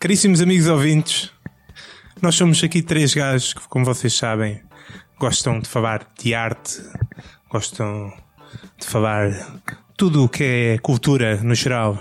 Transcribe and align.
Caríssimos 0.00 0.40
amigos 0.40 0.66
ouvintes, 0.66 1.30
nós 2.22 2.34
somos 2.34 2.64
aqui 2.64 2.82
três 2.82 3.14
gajos 3.14 3.52
que, 3.52 3.68
como 3.68 3.84
vocês 3.84 4.14
sabem, 4.14 4.62
gostam 5.18 5.60
de 5.60 5.68
falar 5.68 6.10
de 6.18 6.34
arte, 6.34 6.82
gostam 7.50 8.12
de 8.78 8.86
falar 8.86 9.30
tudo 9.96 10.24
o 10.24 10.28
que 10.28 10.44
é 10.44 10.78
cultura 10.78 11.36
no 11.42 11.54
geral. 11.54 11.98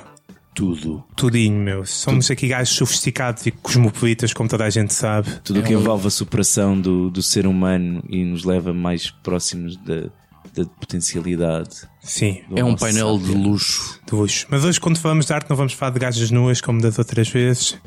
Tudo. 0.53 1.03
Tudinho, 1.15 1.59
meu. 1.59 1.85
Somos 1.85 2.31
aqui 2.31 2.47
gajos 2.47 2.75
sofisticados 2.75 3.45
e 3.45 3.51
cosmopolitas, 3.51 4.33
como 4.33 4.49
toda 4.49 4.65
a 4.65 4.69
gente 4.71 4.91
sabe. 4.91 5.29
Tudo 5.43 5.59
o 5.59 5.63
que 5.63 5.73
envolve 5.73 6.07
a 6.07 6.09
superação 6.09 6.79
do, 6.79 7.11
do 7.11 7.21
ser 7.21 7.45
humano 7.45 8.03
e 8.09 8.23
nos 8.25 8.43
leva 8.43 8.73
mais 8.73 9.11
próximos 9.11 9.77
da, 9.77 10.09
da 10.55 10.65
potencialidade. 10.79 11.87
Sim, 12.01 12.41
É 12.55 12.63
um 12.63 12.75
painel 12.75 13.19
de 13.19 13.33
luxo. 13.35 13.99
de 14.07 14.15
luxo. 14.15 14.47
Mas 14.49 14.63
hoje, 14.63 14.79
quando 14.79 14.97
falamos 14.97 15.27
de 15.27 15.33
arte, 15.33 15.47
não 15.47 15.55
vamos 15.55 15.73
falar 15.73 15.91
de 15.91 15.99
gajas 15.99 16.31
nuas 16.31 16.59
como 16.59 16.81
das 16.81 16.97
outras 16.97 17.29
vezes. 17.29 17.77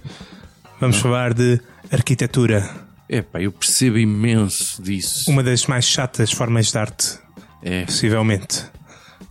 Vamos 0.80 0.98
falar 0.98 1.34
de 1.34 1.60
arquitetura. 1.90 2.68
Epá, 3.08 3.40
eu 3.42 3.50
percebo 3.50 3.98
imenso 3.98 4.80
disso. 4.80 5.28
Uma 5.28 5.42
das 5.42 5.66
mais 5.66 5.84
chatas 5.84 6.30
formas 6.30 6.70
de 6.70 6.78
arte 6.78 7.18
É. 7.62 7.84
possivelmente. 7.84 8.64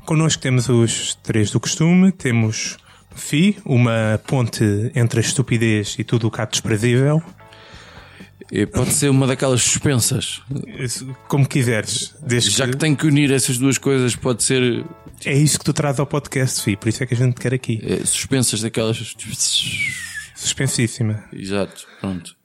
Connosco 0.05 0.41
temos 0.41 0.69
os 0.69 1.15
três 1.15 1.51
do 1.51 1.59
costume, 1.59 2.11
temos 2.11 2.77
Fi, 3.15 3.57
uma 3.65 4.19
ponte 4.25 4.63
entre 4.95 5.19
a 5.19 5.21
estupidez 5.21 5.95
e 5.99 6.03
tudo 6.03 6.27
o 6.27 6.31
que 6.31 6.41
há 6.41 6.45
de 6.45 6.51
desprezível. 6.51 7.21
É, 8.51 8.65
Pode 8.65 8.91
ser 8.93 9.09
uma 9.09 9.27
daquelas 9.27 9.61
suspensas. 9.61 10.41
Como 11.27 11.47
quiseres. 11.47 12.15
Já 12.27 12.67
que 12.67 12.77
tem 12.77 12.95
que 12.95 13.05
unir 13.05 13.31
essas 13.31 13.57
duas 13.57 13.77
coisas, 13.77 14.15
pode 14.15 14.43
ser 14.43 14.83
É 15.23 15.33
isso 15.37 15.59
que 15.59 15.65
tu 15.65 15.73
traz 15.73 15.99
ao 15.99 16.07
podcast, 16.07 16.63
Fi, 16.63 16.75
por 16.75 16.89
isso 16.89 17.03
é 17.03 17.05
que 17.05 17.13
a 17.13 17.17
gente 17.17 17.35
te 17.35 17.41
quer 17.41 17.53
aqui. 17.53 17.79
é, 17.83 18.03
suspensas 18.05 18.61
daquelas. 18.61 19.15
Suspensíssima. 20.35 21.23
Exato, 21.33 21.85
pronto. 21.99 22.35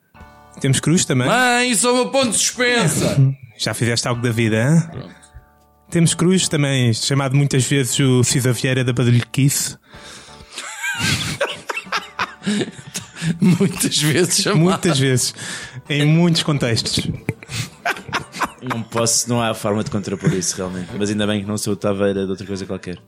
Temos 0.61 0.81
Cruz 0.81 1.05
também. 1.05 1.27
Mãe, 1.27 1.71
isso 1.71 1.89
é 1.89 2.05
ponto 2.11 2.31
de 2.31 2.39
suspensa! 2.39 3.17
Já 3.57 3.73
fizeste 3.73 4.07
algo 4.07 4.21
da 4.21 4.31
vida, 4.31 4.57
hein? 4.57 5.15
Temos 5.91 6.15
Cruz 6.15 6.49
também, 6.49 6.93
chamado 6.93 7.37
muitas 7.37 7.65
vezes 7.65 7.99
o 8.01 8.25
Cisa 8.25 8.53
Vieira 8.53 8.83
da 8.83 8.93
Badalhoquice. 8.93 9.77
Muitas 13.41 13.99
vezes 13.99 14.43
chamado. 14.43 14.61
Muitas 14.61 14.99
vezes. 14.99 15.35
Em 15.89 16.05
muitos 16.05 16.43
contextos. 16.43 17.09
Não 18.63 18.83
posso, 18.83 19.29
não 19.29 19.43
há 19.43 19.55
forma 19.55 19.85
de 19.85 19.91
contrapor 19.91 20.33
isso 20.33 20.57
realmente. 20.57 20.89
Mas 20.99 21.11
ainda 21.11 21.27
bem 21.27 21.41
que 21.41 21.47
não 21.47 21.59
sou 21.59 21.75
o 21.75 21.77
Taveira 21.77 22.25
de 22.25 22.31
outra 22.31 22.47
coisa 22.47 22.67
qualquer. 22.67 22.99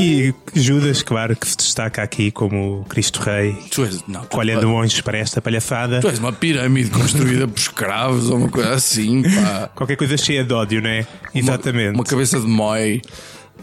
E 0.00 0.32
Judas, 0.54 1.02
claro, 1.02 1.34
que 1.34 1.46
se 1.48 1.56
destaca 1.56 2.02
aqui 2.02 2.30
como 2.30 2.84
Cristo 2.88 3.20
Rei, 3.20 3.52
Tu 3.70 3.84
és, 3.84 4.04
não, 4.06 4.20
tu, 4.22 4.28
colhendo 4.28 4.68
longe 4.68 5.02
para 5.02 5.18
esta 5.18 5.42
palhaçada. 5.42 6.00
tu 6.00 6.08
és 6.08 6.18
uma 6.20 6.32
pirâmide 6.32 6.90
construída 6.90 7.48
por 7.48 7.58
escravos 7.58 8.30
ou 8.30 8.36
uma 8.36 8.48
coisa 8.48 8.74
assim, 8.74 9.22
pá. 9.22 9.70
Qualquer 9.74 9.96
coisa 9.96 10.16
cheia 10.16 10.44
de 10.44 10.54
ódio, 10.54 10.80
não 10.80 10.90
é? 10.90 11.06
Exatamente. 11.34 11.94
Uma 11.94 12.04
cabeça 12.04 12.38
de 12.40 12.46
moi. 12.46 13.02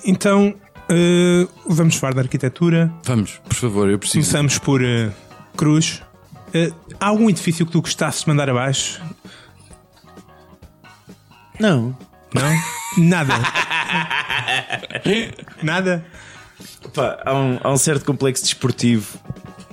Então, 0.03 0.53
eh, 0.89 1.47
vamos 1.67 1.95
falar 1.95 2.13
da 2.16 2.22
arquitetura. 2.22 2.91
Vamos, 3.06 3.39
por 3.47 3.56
favor, 3.56 3.89
eu 3.89 3.97
preciso. 3.97 4.19
Começamos 4.30 4.58
por 4.58 4.83
eh, 4.83 5.11
Cruz. 5.56 6.02
Eh, 6.53 6.72
há 7.00 7.07
algum 7.07 7.29
edifício 7.29 7.66
que 7.66 7.72
tu 7.72 7.81
gostasses 7.81 8.22
de 8.24 8.28
mandar 8.28 8.50
abaixo? 8.50 9.01
Não. 11.59 11.97
Não? 12.34 12.59
Nada. 12.97 13.34
Nada? 15.63 16.06
Pá, 16.94 17.18
há, 17.25 17.34
um, 17.34 17.57
há 17.63 17.72
um 17.72 17.78
certo 17.78 18.06
complexo 18.06 18.44
desportivo. 18.44 19.18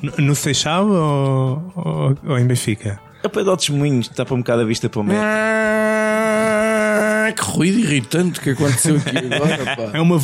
No, 0.03 0.13
no 0.19 0.35
Seixal 0.35 0.89
ou, 0.89 1.73
ou, 1.77 2.19
ou 2.27 2.39
em 2.39 2.47
Benfica? 2.47 2.99
É 3.23 3.29
Altos 3.51 3.69
Moinhos, 3.69 4.09
está 4.11 4.25
para 4.25 4.35
um 4.35 4.39
bocado 4.39 4.63
a 4.63 4.65
vista 4.65 4.89
para 4.89 5.01
o 5.01 5.05
metro. 5.05 5.23
Ah, 5.25 7.33
que 7.37 7.43
ruído 7.43 7.79
irritante 7.79 8.41
que 8.41 8.51
aconteceu 8.51 8.97
aqui 8.97 9.17
agora, 9.17 9.77
pá. 9.77 9.91
É 9.97 10.01
uma 10.01 10.19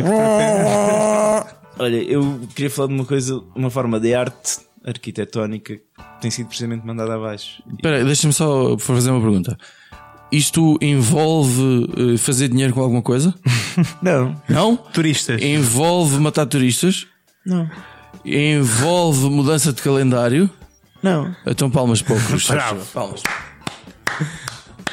está- 0.00 1.46
Olha, 1.78 1.96
eu 2.02 2.40
queria 2.54 2.70
falar 2.70 2.88
de 2.88 2.94
uma 2.94 3.04
coisa, 3.04 3.40
uma 3.54 3.70
forma 3.70 4.00
de 4.00 4.14
arte 4.14 4.58
arquitetónica 4.86 5.74
que 5.76 5.82
tem 6.20 6.30
sido 6.30 6.46
precisamente 6.46 6.86
mandada 6.86 7.14
abaixo. 7.14 7.62
Espera, 7.72 8.04
deixa-me 8.04 8.32
só 8.32 8.76
fazer 8.78 9.10
uma 9.10 9.20
pergunta. 9.20 9.56
Isto 10.32 10.76
envolve 10.80 11.88
eh, 12.14 12.18
fazer 12.18 12.48
dinheiro 12.48 12.72
com 12.74 12.80
alguma 12.80 13.02
coisa? 13.02 13.32
Não, 14.02 14.40
Não? 14.48 14.76
Turistas. 14.76 15.40
Envolve 15.42 16.18
matar 16.18 16.46
turistas? 16.46 17.06
não, 17.46 17.68
Envolve 18.24 19.28
mudança 19.28 19.72
de 19.72 19.82
calendário? 19.82 20.48
não. 21.02 21.34
Então 21.46 21.70
palmas 21.70 22.00
para 22.02 22.16
o 22.16 22.20
Cruz. 22.24 22.46
Bravo. 22.46 22.84
Palmas. 22.92 23.22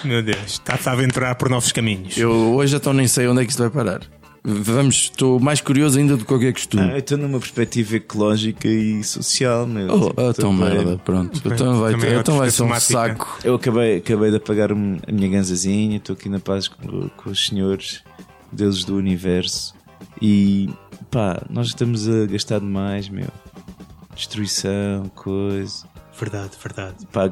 Meu 0.03 0.21
Deus, 0.23 0.39
está-se 0.53 0.89
a 0.89 0.91
aventurar 0.91 1.35
por 1.35 1.49
novos 1.49 1.71
caminhos. 1.71 2.17
Eu 2.17 2.31
hoje 2.55 2.75
então 2.75 2.91
nem 2.91 3.07
sei 3.07 3.27
onde 3.27 3.41
é 3.41 3.45
que 3.45 3.51
isto 3.51 3.59
vai 3.61 3.69
parar. 3.69 4.01
Vamos, 4.43 4.95
estou 4.95 5.39
mais 5.39 5.61
curioso 5.61 5.99
ainda 5.99 6.13
do 6.17 6.19
que 6.19 6.25
qualquer 6.25 6.51
costume. 6.51 6.81
Ah, 6.83 6.93
eu 6.93 6.97
estou 6.97 7.15
numa 7.17 7.39
perspectiva 7.39 7.97
ecológica 7.97 8.67
e 8.67 9.03
social, 9.03 9.67
meu. 9.67 9.87
Oh, 9.93 10.07
Tipo, 10.09 10.21
ah, 10.21 10.33
então 10.35 10.57
bem. 10.57 10.69
merda, 10.69 10.97
pronto. 10.97 11.41
Então 11.45 11.79
vai, 11.79 11.91
Também 11.91 12.09
é 12.13 12.19
então 12.19 12.37
vai 12.37 12.49
ser 12.49 12.63
um 12.63 12.79
saco. 12.79 13.37
Eu 13.43 13.55
acabei, 13.55 13.97
acabei 13.97 14.31
de 14.31 14.37
apagar 14.37 14.71
a 14.71 14.75
minha 14.75 15.29
ganzazinha, 15.29 15.97
estou 15.97 16.15
aqui 16.15 16.27
na 16.27 16.39
paz 16.39 16.67
com, 16.67 17.07
com 17.09 17.29
os 17.29 17.45
senhores, 17.45 18.03
deuses 18.51 18.83
do 18.83 18.95
universo. 18.95 19.75
E 20.19 20.69
pá, 21.11 21.43
nós 21.47 21.67
estamos 21.67 22.09
a 22.09 22.25
gastar 22.25 22.59
demais, 22.59 23.09
meu. 23.09 23.27
Destruição, 24.15 25.09
coisa. 25.13 25.85
Verdade, 26.19 26.51
verdade. 26.61 26.95
Pá, 27.11 27.25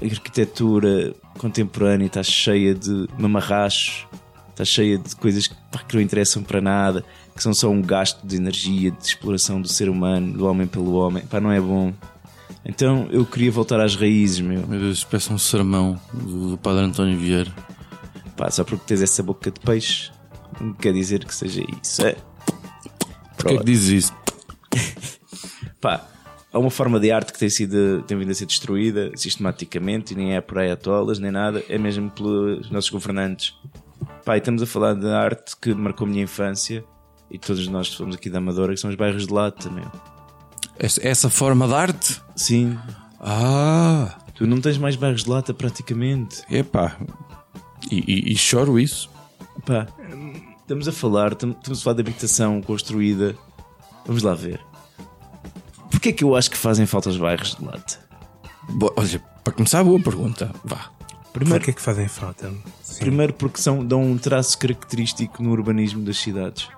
a 0.00 0.04
arquitetura 0.04 1.14
contemporânea 1.38 2.06
está 2.06 2.22
cheia 2.22 2.74
de 2.74 3.06
mamarrachos, 3.16 4.06
está 4.58 4.64
cheia 4.64 4.98
de 4.98 5.14
coisas 5.14 5.46
que, 5.46 5.54
pá, 5.70 5.78
que 5.78 5.94
não 5.94 6.02
interessam 6.02 6.42
para 6.42 6.60
nada, 6.60 7.04
que 7.34 7.42
são 7.42 7.54
só 7.54 7.70
um 7.70 7.80
gasto 7.80 8.26
de 8.26 8.36
energia, 8.36 8.90
de 8.90 9.04
exploração 9.04 9.62
do 9.62 9.68
ser 9.68 9.88
humano, 9.88 10.36
do 10.36 10.46
homem 10.46 10.66
pelo 10.66 10.94
homem. 10.94 11.24
Pá, 11.24 11.40
não 11.40 11.52
é 11.52 11.60
bom. 11.60 11.94
Então 12.64 13.08
eu 13.10 13.24
queria 13.24 13.52
voltar 13.52 13.80
às 13.80 13.94
raízes, 13.94 14.40
meu. 14.40 14.66
Meu 14.66 14.80
Deus, 14.80 15.04
peço 15.04 15.32
um 15.32 15.38
sermão 15.38 16.00
do 16.12 16.50
do 16.50 16.58
Padre 16.58 16.84
António 16.84 17.16
Vieira. 17.16 17.52
Pá, 18.36 18.50
só 18.50 18.64
porque 18.64 18.84
tens 18.84 19.00
essa 19.00 19.22
boca 19.22 19.50
de 19.50 19.60
peixe, 19.60 20.10
não 20.60 20.72
quer 20.72 20.92
dizer 20.92 21.24
que 21.24 21.34
seja 21.34 21.62
isso. 21.80 22.04
É. 22.04 22.16
Porquê 23.36 23.54
é 23.54 23.58
que 23.58 23.64
dizes 23.64 24.04
isso? 24.04 24.14
Pá, 25.80 26.04
há 26.52 26.58
uma 26.58 26.70
forma 26.70 26.98
de 26.98 27.12
arte 27.12 27.32
que 27.32 27.38
tem, 27.38 27.48
sido, 27.48 28.02
tem 28.02 28.18
vindo 28.18 28.32
a 28.32 28.34
ser 28.34 28.46
destruída 28.46 29.12
sistematicamente 29.14 30.14
e 30.14 30.16
nem 30.16 30.34
é 30.34 30.40
por 30.40 30.58
ayatollahs 30.58 31.20
nem 31.20 31.30
nada, 31.30 31.62
é 31.68 31.78
mesmo 31.78 32.10
pelos 32.10 32.68
nossos 32.70 32.90
governantes. 32.90 33.54
Pá, 34.24 34.34
e 34.36 34.38
estamos 34.38 34.62
a 34.62 34.66
falar 34.66 34.94
de 34.94 35.06
arte 35.08 35.56
que 35.60 35.72
marcou 35.74 36.06
a 36.06 36.10
minha 36.10 36.22
infância 36.22 36.84
e 37.30 37.38
todos 37.38 37.66
nós 37.68 37.92
fomos 37.94 38.14
aqui 38.16 38.28
da 38.30 38.38
Amadora, 38.38 38.74
que 38.74 38.80
são 38.80 38.90
os 38.90 38.96
bairros 38.96 39.26
de 39.26 39.32
lata, 39.32 39.70
meu. 39.70 39.90
Essa, 40.78 41.06
essa 41.06 41.30
forma 41.30 41.66
de 41.66 41.74
arte? 41.74 42.22
Sim, 42.36 42.78
Ah, 43.20 44.16
tu 44.34 44.46
não 44.46 44.60
tens 44.60 44.78
mais 44.78 44.94
bairros 44.96 45.24
de 45.24 45.30
lata 45.30 45.52
praticamente. 45.52 46.42
epá. 46.50 46.96
E, 47.90 48.04
e, 48.06 48.32
e 48.32 48.36
choro 48.36 48.78
isso. 48.78 49.10
Pá, 49.66 49.86
estamos 50.60 50.86
a 50.88 50.92
falar, 50.92 51.34
tam- 51.34 51.50
estamos 51.50 51.80
a 51.80 51.82
falar 51.82 51.94
de 51.94 52.00
habitação 52.02 52.60
construída. 52.62 53.34
Vamos 54.06 54.22
lá 54.22 54.34
ver. 54.34 54.60
Porquê 55.90 56.10
é 56.10 56.12
que 56.12 56.22
eu 56.24 56.36
acho 56.36 56.50
que 56.50 56.56
fazem 56.56 56.86
falta 56.86 57.08
os 57.10 57.16
bairros 57.16 57.56
de 57.56 57.64
lata? 57.64 57.98
Bo- 58.70 58.92
olha, 58.96 59.18
para 59.42 59.52
começar, 59.52 59.82
boa 59.82 60.00
pergunta. 60.00 60.52
Vá. 60.64 60.90
Primeiro, 61.38 61.64
que 61.64 61.70
é 61.70 61.72
que 61.72 61.82
fazem 61.82 62.08
falta? 62.08 62.52
Sim. 62.82 63.00
Primeiro 63.00 63.32
porque 63.32 63.60
são, 63.60 63.84
dão 63.84 64.02
um 64.02 64.18
traço 64.18 64.58
característico 64.58 65.42
no 65.42 65.50
urbanismo 65.50 66.02
das 66.02 66.18
cidades. 66.18 66.68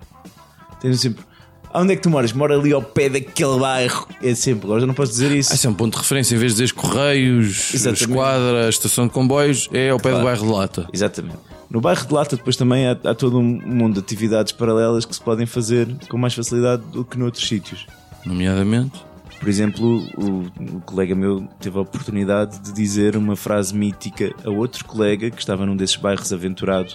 Tens 0.81 1.01
sempre. 1.01 1.25
Onde 1.73 1.93
é 1.93 1.97
que 1.97 2.03
tu 2.03 2.11
moras? 2.11 2.33
Mora 2.33 2.57
ali 2.57 2.73
ao 2.73 2.83
pé 2.83 3.09
daquele 3.09 3.59
bairro. 3.59 4.09
É 4.21 4.35
sempre. 4.35 4.67
Agora 4.67 4.81
já 4.81 4.87
não 4.87 4.95
posso 4.95 5.12
dizer 5.12 5.31
isso. 5.31 5.53
Ah, 5.53 5.55
isso 5.55 5.67
é 5.67 5.71
um 5.71 5.75
ponto 5.75 5.93
de 5.93 5.99
referência. 5.99 6.35
Em 6.35 6.39
vez 6.39 6.55
de 6.55 6.62
dizer 6.62 6.75
Correios, 6.75 7.73
Exatamente. 7.73 8.11
Esquadra, 8.11 8.69
Estação 8.69 9.07
de 9.07 9.12
Comboios, 9.12 9.69
é 9.73 9.91
ao 9.91 10.01
pé 10.01 10.12
do 10.12 10.25
bairro 10.25 10.45
de 10.45 10.53
Lata. 10.53 10.89
Exatamente. 10.93 11.39
No 11.71 11.81
bairro 11.81 12.05
de 12.05 12.12
Lata 12.12 12.37
depois 12.37 12.57
também 12.57 12.89
há, 12.89 12.93
há 13.05 13.15
todo 13.15 13.39
um 13.39 13.43
mundo 13.43 13.95
de 13.95 14.01
atividades 14.01 14.53
paralelas 14.53 15.05
que 15.05 15.15
se 15.15 15.21
podem 15.21 15.47
fazer 15.47 15.89
com 16.09 16.19
mais 16.19 16.35
facilidade 16.35 16.83
do 16.91 17.05
que 17.05 17.17
noutros 17.17 17.47
sítios. 17.47 17.87
Nomeadamente. 18.27 19.10
Por 19.41 19.49
exemplo, 19.49 20.07
o, 20.19 20.77
o 20.77 20.81
colega 20.83 21.15
meu 21.15 21.49
teve 21.59 21.79
a 21.79 21.81
oportunidade 21.81 22.61
de 22.61 22.75
dizer 22.75 23.17
uma 23.17 23.35
frase 23.35 23.75
mítica 23.75 24.31
a 24.45 24.51
outro 24.51 24.85
colega 24.85 25.31
que 25.31 25.39
estava 25.41 25.65
num 25.65 25.75
desses 25.75 25.97
bairros 25.97 26.31
aventurado 26.31 26.95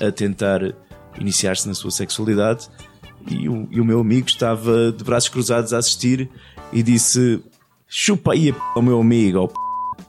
a 0.00 0.10
tentar 0.10 0.74
iniciar-se 1.18 1.68
na 1.68 1.74
sua 1.74 1.92
sexualidade. 1.92 2.68
E 3.30 3.48
o, 3.48 3.68
e 3.70 3.80
o 3.80 3.84
meu 3.84 4.00
amigo 4.00 4.26
estava 4.26 4.90
de 4.90 5.04
braços 5.04 5.28
cruzados 5.28 5.72
a 5.72 5.78
assistir 5.78 6.28
e 6.72 6.82
disse: 6.82 7.40
Chupa 7.86 8.32
aí 8.32 8.50
a 8.50 8.52
p 8.52 8.60
ao 8.74 8.82
meu 8.82 9.00
amigo, 9.00 9.38
ó 9.38 9.46
p", 9.46 9.54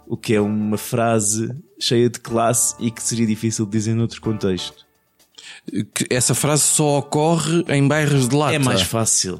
o 0.07 0.17
que 0.17 0.33
é 0.33 0.41
uma 0.41 0.77
frase 0.77 1.55
cheia 1.79 2.09
de 2.09 2.19
classe 2.19 2.75
e 2.79 2.89
que 2.89 3.03
seria 3.03 3.27
difícil 3.27 3.65
de 3.65 3.71
dizer 3.71 3.93
noutro 3.93 4.19
contexto. 4.19 4.85
Que 5.93 6.07
Essa 6.09 6.33
frase 6.33 6.63
só 6.63 6.99
ocorre 6.99 7.63
em 7.69 7.87
bairros 7.87 8.27
de 8.27 8.35
lata. 8.35 8.55
É 8.55 8.59
mais 8.59 8.81
fácil. 8.81 9.39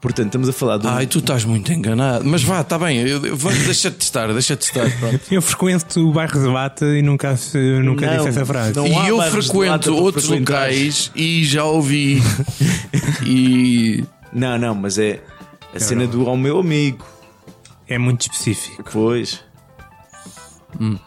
Portanto, 0.00 0.26
estamos 0.26 0.48
a 0.48 0.52
falar 0.52 0.76
de 0.78 0.86
um, 0.86 0.90
Ai, 0.90 1.06
tu 1.06 1.18
estás 1.18 1.44
muito 1.44 1.72
enganado. 1.72 2.24
Mas 2.24 2.42
vá, 2.42 2.60
está 2.60 2.78
bem. 2.78 2.98
Eu, 2.98 3.24
eu, 3.26 3.36
vou- 3.36 3.50
deixa-te 3.64 4.02
estar, 4.02 4.30
deixa-te 4.32 4.62
estar. 4.64 4.90
Pronto. 4.98 5.20
Eu 5.30 5.40
frequento 5.42 6.00
o 6.08 6.12
bairro 6.12 6.40
de 6.40 6.52
Bata 6.52 6.84
e 6.86 7.02
nunca, 7.02 7.34
nunca 7.82 8.06
Não, 8.06 8.16
disse 8.16 8.28
essa 8.28 8.44
frase. 8.46 8.76
não. 8.76 8.86
e 8.86 9.08
eu 9.08 9.20
frequento 9.22 9.94
outros 9.96 10.28
locais 10.28 11.10
e 11.14 11.44
já 11.44 11.64
ouvi. 11.64 12.22
e. 13.24 14.04
Não, 14.32 14.58
não, 14.58 14.74
mas 14.74 14.98
é 14.98 15.22
a 15.74 15.80
cena 15.80 16.06
do 16.06 16.28
ao 16.28 16.36
meu 16.36 16.58
amigo. 16.60 17.04
É 17.88 17.96
muito 17.98 18.22
específico. 18.22 18.84
Pois. 18.92 19.42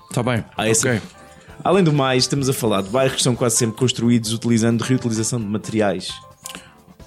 Está 0.09 0.23
bem. 0.23 0.43
Ah, 0.57 0.67
esse- 0.67 0.87
ok. 0.87 1.01
Além 1.63 1.83
do 1.83 1.91
mais, 1.93 2.23
estamos 2.23 2.47
a 2.49 2.53
falar 2.53 2.81
de 2.81 2.89
bairros 2.89 3.17
que 3.17 3.23
são 3.23 3.35
quase 3.35 3.57
sempre 3.57 3.77
construídos 3.77 4.33
utilizando 4.33 4.81
reutilização 4.81 5.39
de 5.39 5.45
materiais. 5.45 6.09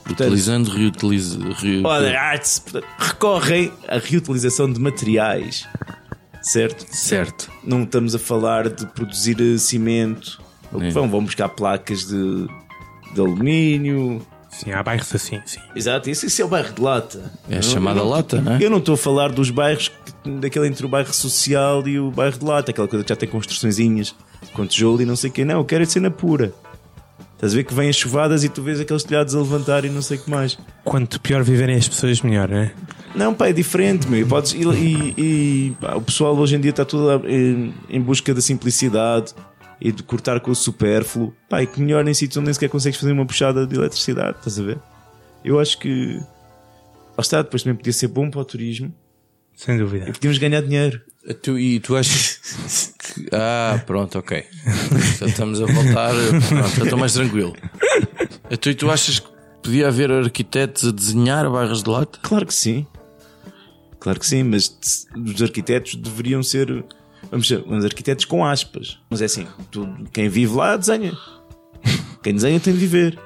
Portanto, 0.05 0.21
Utilizando, 0.29 0.69
reutiliza. 0.71 1.39
Re... 1.59 1.81
olha, 1.85 2.21
artes 2.21 2.59
portanto, 2.59 2.87
recorrem 2.99 3.73
à 3.89 3.99
reutilização 3.99 4.71
de 4.73 4.81
materiais. 4.81 5.67
Certo? 6.43 6.85
Certo. 6.89 7.51
Não 7.63 7.85
estamos 7.85 8.15
a 8.15 8.19
falar 8.19 8.69
de 8.69 8.85
produzir 8.87 9.37
eh, 9.41 9.57
cimento. 9.59 10.41
É. 10.81 10.91
Vão, 10.91 11.09
vão 11.09 11.23
buscar 11.25 11.49
placas 11.51 12.05
de, 12.07 12.47
de 13.15 13.21
alumínio. 13.21 14.27
Sim, 14.51 14.73
há 14.73 14.83
bairros 14.83 15.15
assim, 15.15 15.41
sim. 15.47 15.61
Exato, 15.75 16.11
esse, 16.11 16.27
esse 16.27 16.43
é 16.43 16.45
o 16.45 16.49
bairro 16.49 16.73
de 16.75 16.83
lata. 16.83 17.33
É 17.49 17.59
a 17.59 17.63
chamada 17.63 18.01
não- 18.01 18.09
lata, 18.09 18.41
não 18.41 18.57
é? 18.57 18.59
Eu 18.63 18.71
não 18.71 18.79
estou 18.79 18.95
a 18.95 18.99
falar 18.99 19.31
dos 19.31 19.51
bairros, 19.51 19.89
que- 20.25 20.31
daquele 20.41 20.67
entre 20.67 20.85
o 20.85 20.89
bairro 20.89 21.13
social 21.15 21.87
e 21.87 21.99
o 22.01 22.11
bairro 22.11 22.39
de 22.39 22.45
lata, 22.45 22.71
aquela 22.71 22.89
coisa 22.89 23.05
que 23.05 23.09
já 23.09 23.17
tem 23.17 23.29
construçõezinhas 23.29 24.15
com 24.53 24.67
tijolo 24.67 25.01
e 25.01 25.05
não 25.07 25.15
sei 25.17 25.31
o 25.31 25.33
que. 25.33 25.45
Não, 25.45 25.61
eu 25.61 25.65
quero 25.65 25.83
é 25.85 25.87
cena 25.87 26.11
pura. 26.11 26.53
Estás 27.43 27.55
a 27.55 27.57
ver 27.57 27.65
que 27.65 27.75
vêm 27.75 27.89
as 27.89 27.97
chuvadas 27.97 28.45
e 28.45 28.49
tu 28.49 28.63
vês 28.63 28.79
aqueles 28.79 29.03
telhados 29.03 29.35
a 29.35 29.39
levantar 29.39 29.85
e 29.85 29.91
não 29.91 30.01
sei 30.01 30.17
o 30.17 30.21
que 30.23 30.31
mais. 30.31 30.57
Quanto 30.85 31.21
pior 31.21 31.43
viverem 31.43 31.75
as 31.77 31.89
pessoas, 31.89 32.23
melhor, 32.23 32.49
não 32.49 32.59
é? 32.59 32.73
Não, 33.17 33.35
pá, 33.35 33.49
é 33.49 33.53
diferente, 33.53 34.07
meu. 34.07 34.21
E, 34.21 34.25
podes, 34.25 34.53
e, 34.53 34.63
e- 34.63 35.15
e, 35.19 35.77
pá, 35.81 35.97
o 35.97 36.01
pessoal 36.01 36.37
hoje 36.37 36.55
em 36.55 36.61
dia 36.61 36.71
está 36.71 36.85
tudo 36.85 37.27
em, 37.29 37.75
em 37.91 38.01
busca 38.01 38.33
da 38.33 38.41
simplicidade 38.41 39.35
e 39.81 39.91
de 39.91 40.05
cortar 40.05 40.39
com 40.39 40.53
o 40.53 40.55
supérfluo. 40.55 41.35
Pá, 41.49 41.61
e 41.61 41.67
que 41.67 41.81
melhor 41.83 42.07
em 42.07 42.15
sítios 42.15 42.37
onde 42.37 42.45
nem 42.47 42.55
sequer 42.55 42.69
consegues 42.69 42.99
fazer 43.01 43.11
uma 43.11 43.27
puxada 43.27 43.67
de 43.67 43.75
eletricidade, 43.75 44.39
estás 44.39 44.61
a 44.61 44.63
ver? 44.63 44.79
Eu 45.45 45.59
acho 45.59 45.79
que. 45.81 46.19
Lá 46.19 47.21
está, 47.23 47.43
depois 47.43 47.65
também 47.65 47.77
podia 47.77 47.93
ser 47.93 48.07
bom 48.07 48.31
para 48.31 48.41
o 48.41 48.45
turismo 48.45 48.95
Sem 49.57 49.75
e 49.75 49.79
dúvida. 49.79 50.07
podíamos 50.13 50.39
ganhar 50.39 50.63
dinheiro. 50.63 51.01
Tu, 51.41 51.57
e 51.59 51.79
tu 51.81 51.97
achas 51.97 52.41
que. 52.99 53.29
Ah, 53.33 53.81
pronto, 53.87 54.19
ok. 54.19 54.45
Já 55.21 55.27
estamos 55.27 55.61
a 55.61 55.67
voltar. 55.67 56.13
Pronto, 56.49 56.77
já 56.77 56.83
estou 56.85 56.99
mais 56.99 57.13
tranquilo. 57.13 57.55
Tu, 58.61 58.71
e 58.71 58.75
tu 58.75 58.91
achas 58.91 59.21
que 59.21 59.29
podia 59.63 59.87
haver 59.89 60.11
arquitetos 60.11 60.89
a 60.89 60.91
desenhar 60.91 61.49
bairros 61.49 61.83
de 61.85 61.91
lata? 61.91 62.19
Claro 62.23 62.45
que 62.47 62.55
sim. 62.55 62.87
Claro 64.01 64.19
que 64.19 64.27
sim, 64.27 64.43
mas 64.43 64.77
os 65.17 65.41
arquitetos 65.41 65.95
deveriam 65.95 66.43
ser. 66.43 66.85
Vamos 67.31 67.47
dizer, 67.47 67.63
uns 67.69 67.85
arquitetos 67.85 68.25
com 68.25 68.45
aspas. 68.45 68.99
Mas 69.09 69.23
é 69.23 69.27
assim, 69.27 69.47
tu- 69.71 69.89
quem 70.13 70.29
vive 70.29 70.55
lá 70.57 70.77
desenha. 70.77 71.13
Quem 72.21 72.35
desenha 72.35 72.59
tem 72.59 72.73
de 72.73 72.81
viver. 72.81 73.17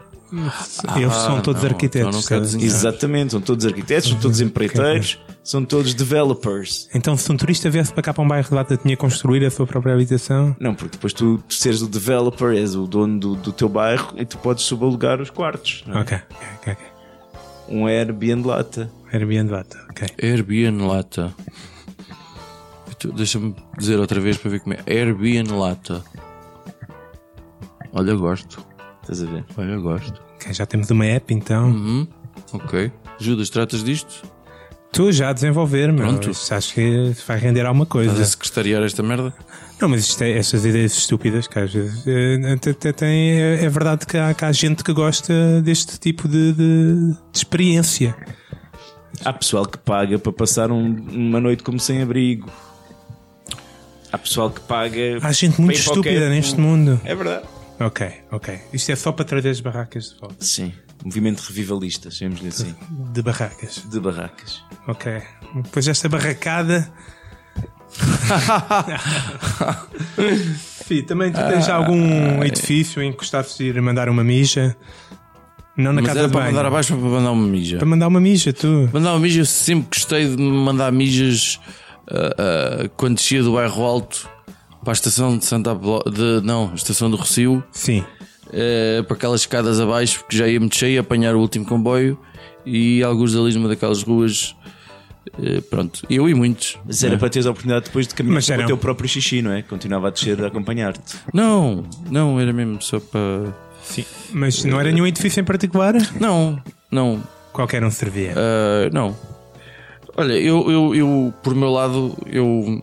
Eles 0.96 1.14
são 1.14 1.40
todos 1.40 1.62
não, 1.62 1.70
arquitetos. 1.70 2.26
então. 2.26 2.60
Exatamente, 2.60 3.30
são 3.30 3.40
todos 3.40 3.64
arquitetos, 3.64 4.10
são 4.10 4.18
todos 4.18 4.40
empreiteiros, 4.42 5.18
são 5.46 5.64
todos 5.64 5.94
developers. 5.94 6.88
Então, 6.94 7.16
se 7.16 7.30
um 7.30 7.36
turista 7.36 7.70
viesse 7.70 7.92
para 7.92 8.02
cá 8.02 8.12
para 8.12 8.22
um 8.24 8.28
bairro 8.28 8.48
de 8.48 8.54
lata, 8.54 8.76
tinha 8.76 8.96
que 8.96 9.00
construir 9.00 9.44
a 9.44 9.50
sua 9.50 9.66
própria 9.66 9.94
habitação. 9.94 10.56
Não, 10.58 10.74
porque 10.74 10.96
depois 10.96 11.12
tu, 11.12 11.38
tu 11.46 11.54
seres 11.54 11.82
o 11.82 11.88
developer, 11.88 12.48
és 12.56 12.74
o 12.74 12.86
dono 12.86 13.20
do, 13.20 13.34
do 13.36 13.52
teu 13.52 13.68
bairro 13.68 14.12
e 14.16 14.24
tu 14.24 14.38
podes 14.38 14.64
subalugar 14.64 15.20
os 15.20 15.30
quartos. 15.30 15.84
não 15.86 15.98
é? 15.98 16.00
Ok, 16.02 16.16
ok, 16.16 16.46
ok. 16.56 16.72
ok. 16.72 16.86
Um 17.68 17.86
Airbnb 17.86 18.46
lata. 18.46 18.90
Airbnb 19.12 19.50
lata, 19.52 19.78
ok. 19.90 20.08
Airbnb 20.22 20.82
lata. 20.82 21.32
Tu- 22.98 23.12
Deixa-me 23.12 23.54
dizer 23.78 23.98
outra 24.00 24.20
vez 24.20 24.36
para 24.36 24.50
ver 24.50 24.60
como 24.60 24.74
é. 24.74 24.78
Airbnb 24.86 25.50
lata. 25.52 26.02
Olha, 27.92 28.14
gosto. 28.14 28.64
Estás 29.02 29.22
a 29.22 29.26
ver? 29.26 29.44
Olha, 29.56 29.76
gosto. 29.78 30.20
Ok, 30.34 30.52
Já 30.52 30.66
temos 30.66 30.90
uma 30.90 31.04
app 31.06 31.32
então. 31.32 31.68
Uhum. 31.70 32.06
Ok. 32.52 32.90
Judas, 33.18 33.48
tratas 33.50 33.82
disto? 33.84 34.22
Tu 34.96 35.12
já 35.12 35.28
a 35.30 35.32
desenvolver, 35.32 35.92
meu. 35.92 36.06
Pronto. 36.06 36.30
Isto 36.30 36.54
Acho 36.54 36.74
que 36.74 37.14
vai 37.26 37.38
render 37.38 37.66
alguma 37.66 37.86
coisa. 37.86 38.10
Estás 38.12 38.28
a 38.28 38.30
secretariar 38.30 38.82
esta 38.82 39.02
merda? 39.02 39.32
Não, 39.80 39.88
mas 39.90 40.08
isto 40.08 40.22
é, 40.24 40.30
estas 40.32 40.64
ideias 40.64 40.92
estúpidas 40.96 41.46
que 41.46 41.58
às 41.58 41.72
vezes 41.72 42.02
é, 42.06 42.52
até- 42.54 42.92
tem, 42.92 43.32
é, 43.32 43.64
é 43.64 43.68
verdade 43.68 44.06
que 44.06 44.16
há, 44.16 44.32
que 44.32 44.44
há 44.44 44.50
gente 44.52 44.82
que 44.82 44.92
gosta 44.92 45.60
deste 45.60 45.98
tipo 45.98 46.26
de, 46.26 46.52
de- 46.54 47.12
de 47.12 47.16
experiência. 47.34 48.16
Há 49.22 49.32
pessoal 49.34 49.66
que 49.66 49.76
paga 49.78 50.18
para 50.18 50.32
passar 50.32 50.70
um- 50.70 50.96
uma 51.12 51.40
noite 51.40 51.62
como 51.62 51.78
sem 51.78 52.00
abrigo. 52.00 52.50
Há 54.10 54.16
pessoal 54.18 54.50
que 54.50 54.60
paga. 54.60 55.18
Há 55.20 55.32
gente 55.32 55.60
muito 55.60 55.76
estúpida 55.78 56.20
campo. 56.20 56.30
neste 56.30 56.58
mundo. 56.58 56.98
É 57.04 57.14
verdade. 57.14 57.44
Ok, 57.78 58.10
ok. 58.30 58.58
Isto 58.72 58.92
é 58.92 58.96
só 58.96 59.12
para 59.12 59.26
trazer 59.26 59.50
as 59.50 59.60
barracas 59.60 60.10
de 60.14 60.20
volta. 60.20 60.42
Sim. 60.42 60.72
Movimento 61.06 61.38
revivalista, 61.46 62.10
chamemos-lhe 62.10 62.48
assim. 62.48 62.74
De 62.90 63.22
barracas. 63.22 63.80
De 63.88 64.00
barracas. 64.00 64.64
Ok. 64.88 65.22
Depois 65.62 65.84
desta 65.86 66.08
barracada. 66.08 66.92
Fih, 70.84 71.04
também 71.04 71.30
tu 71.30 71.38
tens 71.48 71.68
algum 71.68 72.42
edifício 72.42 73.00
em 73.00 73.12
que 73.12 73.18
gostasses 73.18 73.56
de 73.56 73.66
ir 73.66 73.80
mandar 73.80 74.08
uma 74.08 74.24
mija? 74.24 74.76
Não 75.76 75.92
na 75.92 76.00
Mas 76.00 76.08
casa 76.08 76.18
era 76.18 76.26
de 76.26 76.32
para 76.32 76.40
banho. 76.42 76.54
mandar 76.56 76.66
abaixo 76.66 76.94
ou 76.94 77.00
para 77.00 77.08
mandar 77.08 77.30
uma 77.30 77.46
mija? 77.46 77.76
Para 77.76 77.86
mandar 77.86 78.08
uma 78.08 78.20
mija, 78.20 78.52
tu. 78.52 78.90
Mandar 78.92 79.12
uma 79.12 79.20
mija, 79.20 79.42
eu 79.42 79.46
sempre 79.46 79.86
gostei 79.96 80.28
de 80.34 80.42
mandar 80.42 80.90
mijas 80.90 81.60
ah, 82.10 82.34
ah, 82.84 82.90
quando 82.96 83.14
descia 83.14 83.44
do 83.44 83.52
bairro 83.52 83.80
Alto 83.84 84.28
para 84.82 84.90
a 84.90 84.94
estação 84.94 85.38
de 85.38 85.44
Santa 85.44 85.72
de 85.72 86.40
Não, 86.44 86.72
a 86.72 86.74
estação 86.74 87.08
do 87.08 87.16
Rocio, 87.16 87.62
Sim. 87.70 88.04
Eh, 88.52 89.02
para 89.06 89.16
aquelas 89.16 89.42
escadas 89.42 89.80
abaixo, 89.80 90.20
porque 90.20 90.36
já 90.36 90.46
ia 90.46 90.60
muito 90.60 90.76
cheio, 90.76 91.00
apanhar 91.00 91.34
o 91.34 91.40
último 91.40 91.64
comboio 91.64 92.18
e 92.64 93.02
alguns 93.02 93.34
ali 93.36 93.54
numa 93.54 93.68
daquelas 93.68 94.02
ruas. 94.02 94.54
eh, 95.42 95.60
pronto, 95.70 96.02
eu 96.08 96.28
e 96.28 96.34
muitos. 96.34 96.78
Mas 96.84 97.02
era 97.02 97.16
para 97.18 97.28
teres 97.28 97.46
a 97.46 97.50
oportunidade 97.50 97.86
depois 97.86 98.06
de 98.06 98.14
caminhar 98.14 98.42
era 98.50 98.64
o 98.64 98.66
teu 98.66 98.78
próprio 98.78 99.08
xixi, 99.08 99.42
não 99.42 99.52
é? 99.52 99.62
Continuava 99.62 100.08
a 100.08 100.10
descer 100.10 100.42
a 100.42 100.48
acompanhar-te. 100.48 101.16
Não, 101.32 101.84
não, 102.10 102.40
era 102.40 102.52
mesmo 102.52 102.80
só 102.80 103.00
para. 103.00 103.54
Sim. 103.82 104.04
Mas 104.32 104.64
não 104.64 104.80
era 104.80 104.90
nenhum 104.90 105.06
edifício 105.06 105.40
em 105.40 105.44
particular? 105.44 105.94
Não, 106.20 106.60
não, 106.90 107.22
Qualquer 107.56 107.82
um 107.82 107.90
servia. 107.90 108.34
Ah, 108.36 108.90
não. 108.92 109.16
Olha, 110.14 110.34
eu, 110.34 110.70
eu, 110.70 110.94
eu, 110.94 111.34
por 111.42 111.54
meu 111.54 111.70
lado, 111.70 112.14
eu, 112.26 112.82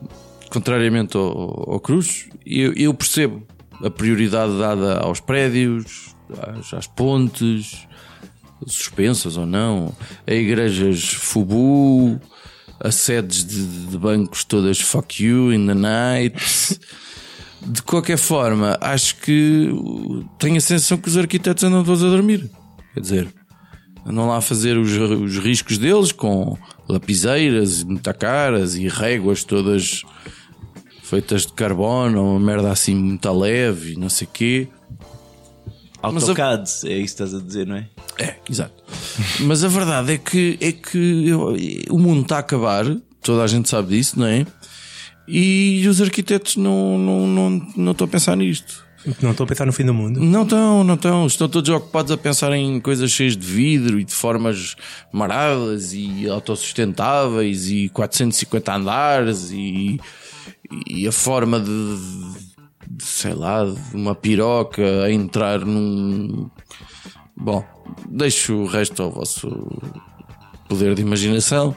contrariamente 0.50 1.16
ao, 1.16 1.74
ao 1.74 1.80
Cruz, 1.80 2.28
eu, 2.44 2.74
eu 2.74 2.92
percebo 2.92 3.46
a 3.84 3.90
prioridade 3.90 4.58
dada 4.58 5.00
aos 5.00 5.20
prédios, 5.20 6.16
às, 6.58 6.74
às 6.74 6.88
pontes, 6.88 7.88
suspensas 8.66 9.38
ou 9.38 9.46
não, 9.46 9.94
a 10.26 10.34
igrejas 10.34 11.04
Fubu, 11.04 12.20
a 12.80 12.92
sedes 12.92 13.46
de, 13.46 13.88
de 13.88 13.98
bancos 13.98 14.44
todas 14.44 14.80
fuck 14.80 15.24
you 15.24 15.54
in 15.54 15.68
the 15.68 15.74
night. 15.74 16.80
De 17.66 17.82
qualquer 17.82 18.18
forma, 18.18 18.78
acho 18.82 19.16
que 19.18 19.70
tenho 20.38 20.58
a 20.58 20.62
sensação 20.62 20.98
que 20.98 21.08
os 21.08 21.18
arquitetos 21.18 21.64
andam 21.64 21.84
todos 21.84 22.04
a 22.04 22.10
dormir. 22.10 22.52
Quer 22.94 23.00
dizer, 23.00 23.34
andam 24.06 24.28
lá 24.28 24.38
a 24.38 24.42
fazer 24.42 24.78
os, 24.78 24.92
os 24.92 25.38
riscos 25.40 25.78
deles 25.78 26.12
com 26.12 26.58
lapiseiras 26.90 27.84
muito 27.84 28.14
caras 28.16 28.76
e 28.76 28.90
réguas 28.90 29.46
todas 29.46 30.04
feitas 31.14 31.46
de 31.46 31.54
carbono, 31.54 32.32
uma 32.32 32.40
merda 32.40 32.72
assim 32.72 32.96
muito 32.96 33.32
leve 33.32 33.94
e 33.94 33.96
não 33.96 34.10
sei 34.10 34.28
quê. 34.32 34.68
Mas 36.02 36.24
a- 36.24 36.28
AutoCAD, 36.28 36.64
é 36.86 36.98
isso 36.98 37.16
que 37.16 37.24
estás 37.24 37.34
a 37.34 37.40
dizer, 37.40 37.66
não 37.68 37.76
é? 37.78 37.88
É, 38.20 38.36
exato. 38.50 38.74
Mas 39.42 39.64
a 39.64 39.68
verdade 39.68 40.14
é 40.14 40.18
que, 40.18 40.58
é 40.60 40.72
que 40.72 41.28
eu- 41.28 41.56
o 41.90 42.00
mundo 42.00 42.24
está 42.24 42.38
a 42.38 42.40
acabar, 42.40 42.86
toda 43.22 43.44
a 43.44 43.48
gente 43.48 43.70
sabe 43.70 43.96
disso, 43.96 44.20
não 44.20 44.26
é? 44.26 44.46
E 45.28 45.86
os 45.88 46.02
arquitetos 46.02 46.58
não, 46.58 46.98
não, 46.98 47.28
não, 47.28 47.68
não 47.78 47.92
estão 47.94 48.06
a 48.06 48.10
pensar 48.10 48.36
nisto. 48.36 48.84
Não 49.22 49.32
estou 49.32 49.44
a 49.44 49.48
pensar 49.48 49.66
no 49.66 49.74
fim 49.74 49.86
do 49.86 49.94
mundo. 49.94 50.20
Não 50.20 50.44
estão, 50.44 50.84
não 50.84 50.94
estão. 50.96 51.28
Estão 51.28 51.48
todos 51.50 51.70
ocupados 51.70 52.10
a 52.12 52.18
pensar 52.18 52.54
em 52.54 52.80
coisas 52.80 53.12
cheias 53.12 53.36
de 53.36 53.46
vidro 53.46 54.00
e 54.00 54.04
de 54.06 54.14
formas 54.14 54.76
maradas 55.12 55.92
e 55.94 56.28
autossustentáveis 56.30 57.70
e 57.70 57.90
450 57.90 58.74
andares 58.76 59.52
e, 59.52 60.00
e 60.88 61.08
a 61.08 61.12
forma 61.12 61.60
de, 61.60 61.98
de, 62.88 63.04
sei 63.04 63.34
lá, 63.34 63.66
de 63.66 63.96
uma 63.96 64.16
piroca 64.16 65.04
a 65.04 65.12
entrar 65.12 65.60
num, 65.60 66.50
Bom, 67.36 67.66
deixo 68.08 68.54
o 68.54 68.66
resto 68.66 69.04
ao 69.04 69.12
vosso 69.12 69.50
poder 70.70 70.96
de 70.96 71.02
imaginação. 71.02 71.76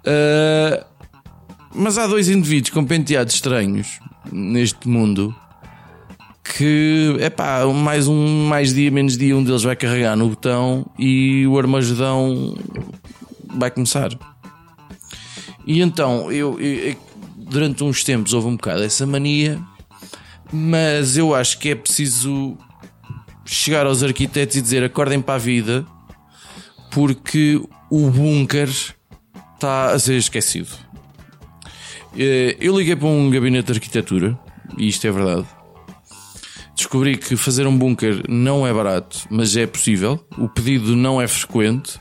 Uh, 0.00 0.84
mas 1.74 1.96
há 1.96 2.06
dois 2.06 2.28
indivíduos 2.28 2.70
com 2.70 2.84
penteados 2.84 3.34
estranhos 3.34 4.00
neste 4.30 4.88
mundo 4.88 5.34
que 6.42 7.16
é 7.20 7.30
pá, 7.30 7.64
mais 7.66 8.06
um 8.06 8.46
mais 8.46 8.74
dia, 8.74 8.90
menos 8.90 9.16
dia, 9.16 9.36
um 9.36 9.42
deles 9.42 9.62
vai 9.62 9.74
carregar 9.74 10.14
no 10.14 10.28
botão 10.28 10.86
e 10.98 11.46
o 11.46 11.58
armagedão 11.58 12.54
vai 13.56 13.70
começar. 13.70 14.10
E 15.66 15.80
então, 15.80 16.30
eu, 16.30 16.60
eu 16.60 16.94
durante 17.48 17.84
uns 17.84 18.02
tempos 18.02 18.32
houve 18.32 18.48
um 18.48 18.56
bocado 18.56 18.82
essa 18.82 19.06
mania, 19.06 19.60
mas 20.52 21.16
eu 21.16 21.34
acho 21.34 21.58
que 21.58 21.70
é 21.70 21.74
preciso 21.74 22.56
chegar 23.44 23.86
aos 23.86 24.02
arquitetos 24.02 24.56
e 24.56 24.62
dizer 24.62 24.82
acordem 24.82 25.20
para 25.20 25.34
a 25.34 25.38
vida, 25.38 25.86
porque 26.90 27.60
o 27.90 28.10
bunker 28.10 28.68
está 29.54 29.92
a 29.92 29.98
ser 29.98 30.16
esquecido. 30.16 30.70
Eh, 32.16 32.56
eu 32.60 32.76
liguei 32.76 32.96
para 32.96 33.08
um 33.08 33.30
gabinete 33.30 33.66
de 33.66 33.72
arquitetura, 33.72 34.38
e 34.78 34.88
isto 34.88 35.06
é 35.06 35.10
verdade. 35.10 35.46
Descobri 36.74 37.16
que 37.16 37.36
fazer 37.36 37.66
um 37.66 37.76
bunker 37.76 38.22
não 38.28 38.66
é 38.66 38.72
barato, 38.72 39.26
mas 39.30 39.56
é 39.56 39.66
possível. 39.66 40.24
O 40.36 40.48
pedido 40.48 40.96
não 40.96 41.20
é 41.20 41.28
frequente, 41.28 42.00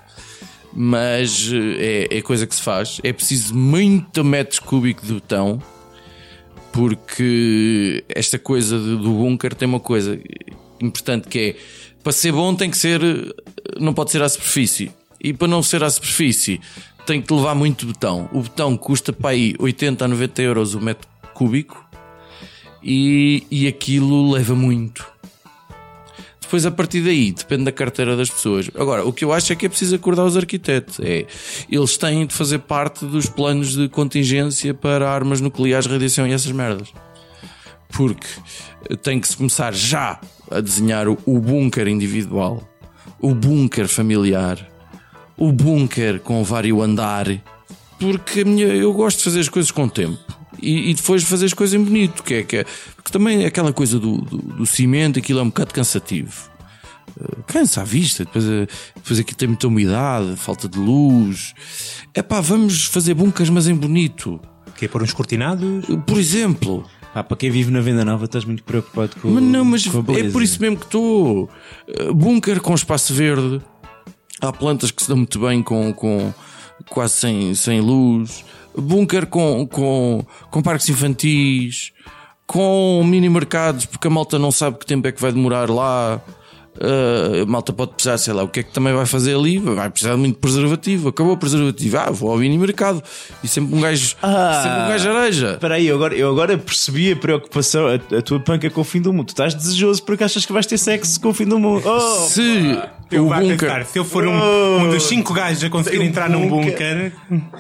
mas 0.76 1.52
eh, 1.52 2.08
é, 2.12 2.18
é 2.18 2.22
coisa 2.22 2.48
que 2.48 2.56
se 2.56 2.62
faz. 2.62 3.00
É 3.04 3.14
preciso 3.14 3.56
muito 3.56 4.24
metros 4.24 4.60
cúbicos 4.60 5.08
de 5.08 5.14
betão, 5.16 5.62
porque 6.72 8.04
esta 8.10 8.40
coisa 8.40 8.80
do 8.80 9.12
bunker 9.12 9.54
tem 9.54 9.68
uma 9.68 9.80
coisa 9.80 10.20
importante 10.82 11.28
que 11.28 11.40
é 11.40 11.56
para 12.04 12.12
ser 12.12 12.34
bom 12.34 12.54
tem 12.54 12.70
que 12.70 12.78
ser, 12.78 13.02
não 13.80 13.94
pode 13.94 14.12
ser 14.12 14.22
à 14.22 14.28
superfície. 14.28 14.92
E 15.22 15.32
para 15.32 15.48
não 15.48 15.64
ser 15.64 15.84
à 15.84 15.90
superfície 15.90 16.60
tem 17.06 17.22
que 17.22 17.34
levar 17.34 17.56
muito 17.56 17.86
betão. 17.86 18.30
O 18.34 18.42
betão 18.42 18.76
custa 18.76 19.14
para 19.14 19.32
aí 19.32 19.56
80 19.58 20.04
a 20.04 20.08
90 20.08 20.42
euros 20.42 20.76
o 20.76 20.82
metro 20.82 21.08
cúbico 21.34 21.86
e, 22.84 23.48
e 23.50 23.68
aquilo 23.68 24.32
leva 24.32 24.54
muito. 24.54 25.13
Depois, 26.54 26.68
a 26.68 26.72
partir 26.72 27.02
daí, 27.02 27.32
depende 27.32 27.64
da 27.64 27.72
carteira 27.72 28.16
das 28.16 28.30
pessoas. 28.30 28.70
Agora, 28.76 29.04
o 29.04 29.12
que 29.12 29.26
eu 29.26 29.34
acho 29.34 29.52
é 29.52 29.56
que 29.56 29.66
é 29.66 29.70
preciso 29.70 29.96
acordar 29.96 30.24
os 30.24 30.38
arquitetos. 30.38 31.00
É, 31.00 31.26
eles 31.68 31.98
têm 31.98 32.28
de 32.28 32.36
fazer 32.36 32.60
parte 32.60 33.06
dos 33.06 33.26
planos 33.26 33.76
de 33.76 33.90
contingência 33.90 34.72
para 34.72 35.10
armas 35.10 35.42
nucleares, 35.42 35.88
radiação 35.88 36.28
e 36.28 36.32
essas 36.32 36.52
merdas. 36.52 36.94
Porque 37.90 38.28
tem 39.02 39.20
que 39.20 39.28
se 39.28 39.36
começar 39.36 39.74
já 39.74 40.22
a 40.52 40.60
desenhar 40.60 41.08
o, 41.08 41.18
o 41.26 41.40
bunker 41.40 41.88
individual, 41.88 42.62
o 43.20 43.34
bunker 43.34 43.88
familiar, 43.88 44.64
o 45.36 45.52
bunker 45.52 46.20
com 46.20 46.44
vários 46.44 46.80
andar. 46.84 47.26
Porque 48.00 48.46
minha, 48.46 48.68
eu 48.68 48.94
gosto 48.94 49.18
de 49.18 49.24
fazer 49.24 49.40
as 49.40 49.50
coisas 49.50 49.72
com 49.72 49.90
tempo 49.90 50.43
e, 50.62 50.92
e, 50.92 50.94
depois 50.94 51.24
fazer 51.24 51.46
as 51.46 51.54
coisas 51.54 51.80
em 51.80 51.84
bonito, 51.84 52.24
que 52.24 52.36
é, 52.36 52.44
que 52.44 52.58
é 52.58 52.66
porque 52.96 53.12
também 53.12 53.46
aquela 53.46 53.74
coisa 53.74 54.00
do, 54.00 54.18
do, 54.18 54.38
do 54.38 54.66
cimento, 54.66 55.20
aquilo 55.20 55.40
é 55.40 55.44
um 55.44 55.48
bocado 55.48 55.74
cansativo. 55.74 56.50
Uh, 57.20 57.44
cansa 57.46 57.82
a 57.82 57.84
vista, 57.84 58.24
depois, 58.26 58.46
uh, 58.46 58.68
depois 58.96 59.20
aqui 59.20 59.36
tem 59.36 59.48
muita 59.48 59.68
umidade, 59.68 60.36
falta 60.38 60.68
de 60.68 60.80
luz. 60.80 61.54
É 62.14 62.22
pá, 62.22 62.42
vamos 62.42 62.86
fazer 62.86 63.14
buncas, 63.14 63.50
mas 63.50 63.68
em 63.68 63.76
bonito. 63.76 64.40
Que 64.78 64.86
é 64.86 64.88
pôr 64.88 65.04
uns 65.04 65.14
cortinados? 65.14 65.88
Uh, 65.90 66.00
por 66.02 66.18
exemplo. 66.18 66.86
Ah, 67.16 67.24
para 67.24 67.38
quem 67.38 67.52
vive 67.52 67.70
na 67.70 67.80
venda 67.80 68.04
nova, 68.04 68.26
estás 68.26 68.44
muito 68.44 68.64
preocupado 68.64 69.16
com 69.22 69.30
Mas 69.30 69.44
não, 69.44 69.64
mas 69.64 69.86
é 69.86 70.32
por 70.32 70.42
isso 70.42 70.60
mesmo 70.60 70.78
que 70.78 70.86
estou. 70.86 71.48
Bunker 72.12 72.60
com 72.60 72.74
espaço 72.74 73.14
verde. 73.14 73.62
Há 74.42 74.52
plantas 74.52 74.90
que 74.90 75.00
se 75.04 75.08
dão 75.10 75.18
muito 75.18 75.40
bem 75.40 75.62
com, 75.62 75.94
com 75.94 76.34
quase 76.90 77.14
sem, 77.14 77.54
sem 77.54 77.82
luz 77.82 78.44
bunker 78.78 79.28
com, 79.28 79.66
com, 79.68 80.26
com 80.50 80.62
parques 80.62 80.90
infantis, 80.90 81.92
com 82.46 83.04
mini 83.06 83.30
mercados, 83.30 83.86
porque 83.86 84.08
a 84.08 84.12
malta 84.12 84.38
não 84.40 84.52
sabe 84.52 84.78
que 84.78 84.86
tempo 84.86 85.08
é 85.08 85.12
que 85.12 85.22
vai 85.22 85.32
demorar 85.32 85.70
lá. 85.70 86.22
Uh, 86.76 87.44
a 87.44 87.46
malta 87.46 87.72
pode 87.72 87.92
precisar, 87.94 88.18
sei 88.18 88.34
lá, 88.34 88.42
o 88.42 88.48
que 88.48 88.62
é 88.62 88.64
que 88.64 88.74
também 88.74 88.92
vai 88.96 89.06
fazer 89.06 89.36
ali? 89.36 89.60
Vai 89.60 89.92
precisar 89.92 90.14
de 90.16 90.20
muito 90.20 90.40
preservativo. 90.40 91.10
Acabou 91.10 91.34
o 91.34 91.38
preservativo, 91.38 91.98
ah, 92.00 92.10
vou 92.10 92.32
ao 92.32 92.38
mini 92.40 92.58
mercado. 92.58 93.02
E 93.44 93.48
sempre 93.48 93.76
um 93.76 93.80
gajo, 93.80 94.16
Ah. 94.24 94.62
sempre 94.64 94.80
um 94.82 94.88
gajo 94.90 95.10
areja. 95.12 95.52
Espera 95.54 95.76
aí, 95.76 95.86
eu 95.86 95.96
agora, 95.96 96.16
eu 96.16 96.32
agora 96.32 96.58
percebi 96.58 97.12
a 97.12 97.16
preocupação, 97.16 97.86
a, 97.88 98.18
a 98.18 98.22
tua 98.24 98.40
panca 98.40 98.72
com 98.72 98.82
o 98.82 98.84
fim 98.84 99.00
do 99.00 99.14
mundo. 99.14 99.28
Tu 99.28 99.30
estás 99.34 99.54
desejoso 99.54 100.02
porque 100.02 100.24
achas 100.24 100.48
que 100.48 100.52
vais 100.52 100.66
ter 100.66 100.80
sexo 100.80 101.22
com 101.22 101.30
o 101.30 101.34
fim 101.34 101.46
do 101.46 101.60
mundo. 101.60 101.84
Oh, 101.88 102.28
Se 102.28 102.82
Eu 103.16 103.26
o 103.26 103.30
vou 103.30 103.36
bunker, 103.38 103.54
acreditar, 103.56 103.86
se 103.86 104.00
eu 104.00 104.06
for 104.06 104.26
um, 104.28 104.40
Oh. 104.40 104.78
um 104.84 104.90
dos 104.90 105.04
cinco 105.04 105.34
gajos 105.34 105.64
a 105.64 105.70
conseguir 105.70 106.02
entrar 106.04 106.30
num 106.30 106.48
bunker. 106.48 107.12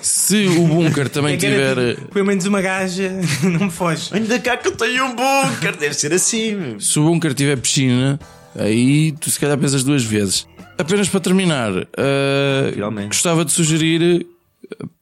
se 0.01 0.45
o 0.47 0.67
bunker 0.67 1.09
também 1.09 1.35
tiver. 1.37 1.95
pelo 2.13 2.25
menos 2.25 2.45
uma 2.45 2.61
gaja 2.61 3.11
não 3.43 3.65
me 3.67 3.71
foge. 3.71 4.09
ainda 4.11 4.39
cá 4.39 4.57
que 4.57 4.67
eu 4.67 4.71
tenho 4.75 5.05
um 5.05 5.15
bunker, 5.15 5.75
deve 5.77 5.93
ser 5.93 6.13
assim. 6.13 6.77
Se 6.79 6.99
o 6.99 7.03
bunker 7.03 7.33
tiver 7.33 7.57
piscina, 7.57 8.19
aí 8.57 9.11
tu 9.13 9.29
se 9.31 9.39
calhar 9.39 9.57
pensas 9.57 9.83
duas 9.83 10.03
vezes. 10.03 10.47
Apenas 10.77 11.07
para 11.07 11.19
terminar, 11.19 11.71
uh, 11.71 13.07
gostava 13.07 13.45
de 13.45 13.51
sugerir 13.51 14.25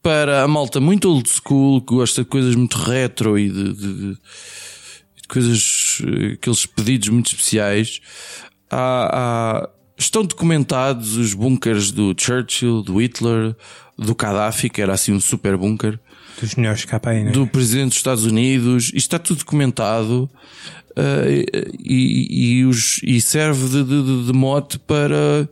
para 0.03 0.43
a 0.43 0.47
malta 0.47 0.79
muito 0.81 1.09
old 1.09 1.29
school, 1.29 1.81
que 1.81 1.93
gosta 1.95 2.23
de 2.23 2.27
coisas 2.27 2.55
muito 2.55 2.77
retro 2.77 3.39
e 3.39 3.49
de, 3.49 3.73
de- 3.73 3.93
de- 3.93 4.13
de 4.13 5.27
coisas, 5.29 6.01
eh, 6.03 6.33
aqueles 6.33 6.65
pedidos 6.65 7.07
muito 7.09 7.27
especiais, 7.27 8.01
há- 8.69 9.09
há- 9.63 9.69
estão 10.05 10.23
documentados 10.23 11.15
os 11.17 11.33
bunkers 11.33 11.91
do 11.91 12.13
Churchill, 12.17 12.81
do 12.81 12.99
Hitler, 13.01 13.55
do 13.97 14.15
Gaddafi, 14.15 14.69
que 14.69 14.81
era 14.81 14.93
assim 14.93 15.11
um 15.13 15.19
super 15.19 15.55
bunker 15.57 15.99
Dos 16.39 16.55
melhores 16.55 16.85
para 16.85 17.11
aí, 17.11 17.23
né? 17.23 17.31
do 17.31 17.45
presidente 17.45 17.89
dos 17.89 17.97
Estados 17.97 18.25
Unidos, 18.25 18.85
isto 18.85 18.97
está 18.97 19.19
tudo 19.19 19.39
documentado 19.39 20.29
eh, 20.95 21.45
e, 21.79 22.59
e 22.59 22.65
os, 22.65 22.99
e 23.03 23.21
serve 23.21 23.67
de, 23.69 23.83
de- 23.83 24.03
de- 24.03 24.25
de 24.27 24.33
mote 24.33 24.79
para, 24.79 25.47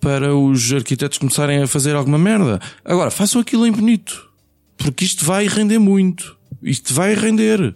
para 0.00 0.34
os 0.36 0.72
arquitetos 0.72 1.18
começarem 1.18 1.62
a 1.62 1.66
fazer 1.66 1.94
alguma 1.94 2.18
merda. 2.18 2.60
Agora, 2.84 3.10
façam 3.10 3.40
aquilo 3.40 3.66
em 3.66 3.72
bonito, 3.72 4.28
porque 4.76 5.04
isto 5.04 5.24
vai 5.24 5.46
render 5.48 5.78
muito. 5.78 6.36
Isto 6.62 6.92
vai 6.92 7.14
render. 7.14 7.74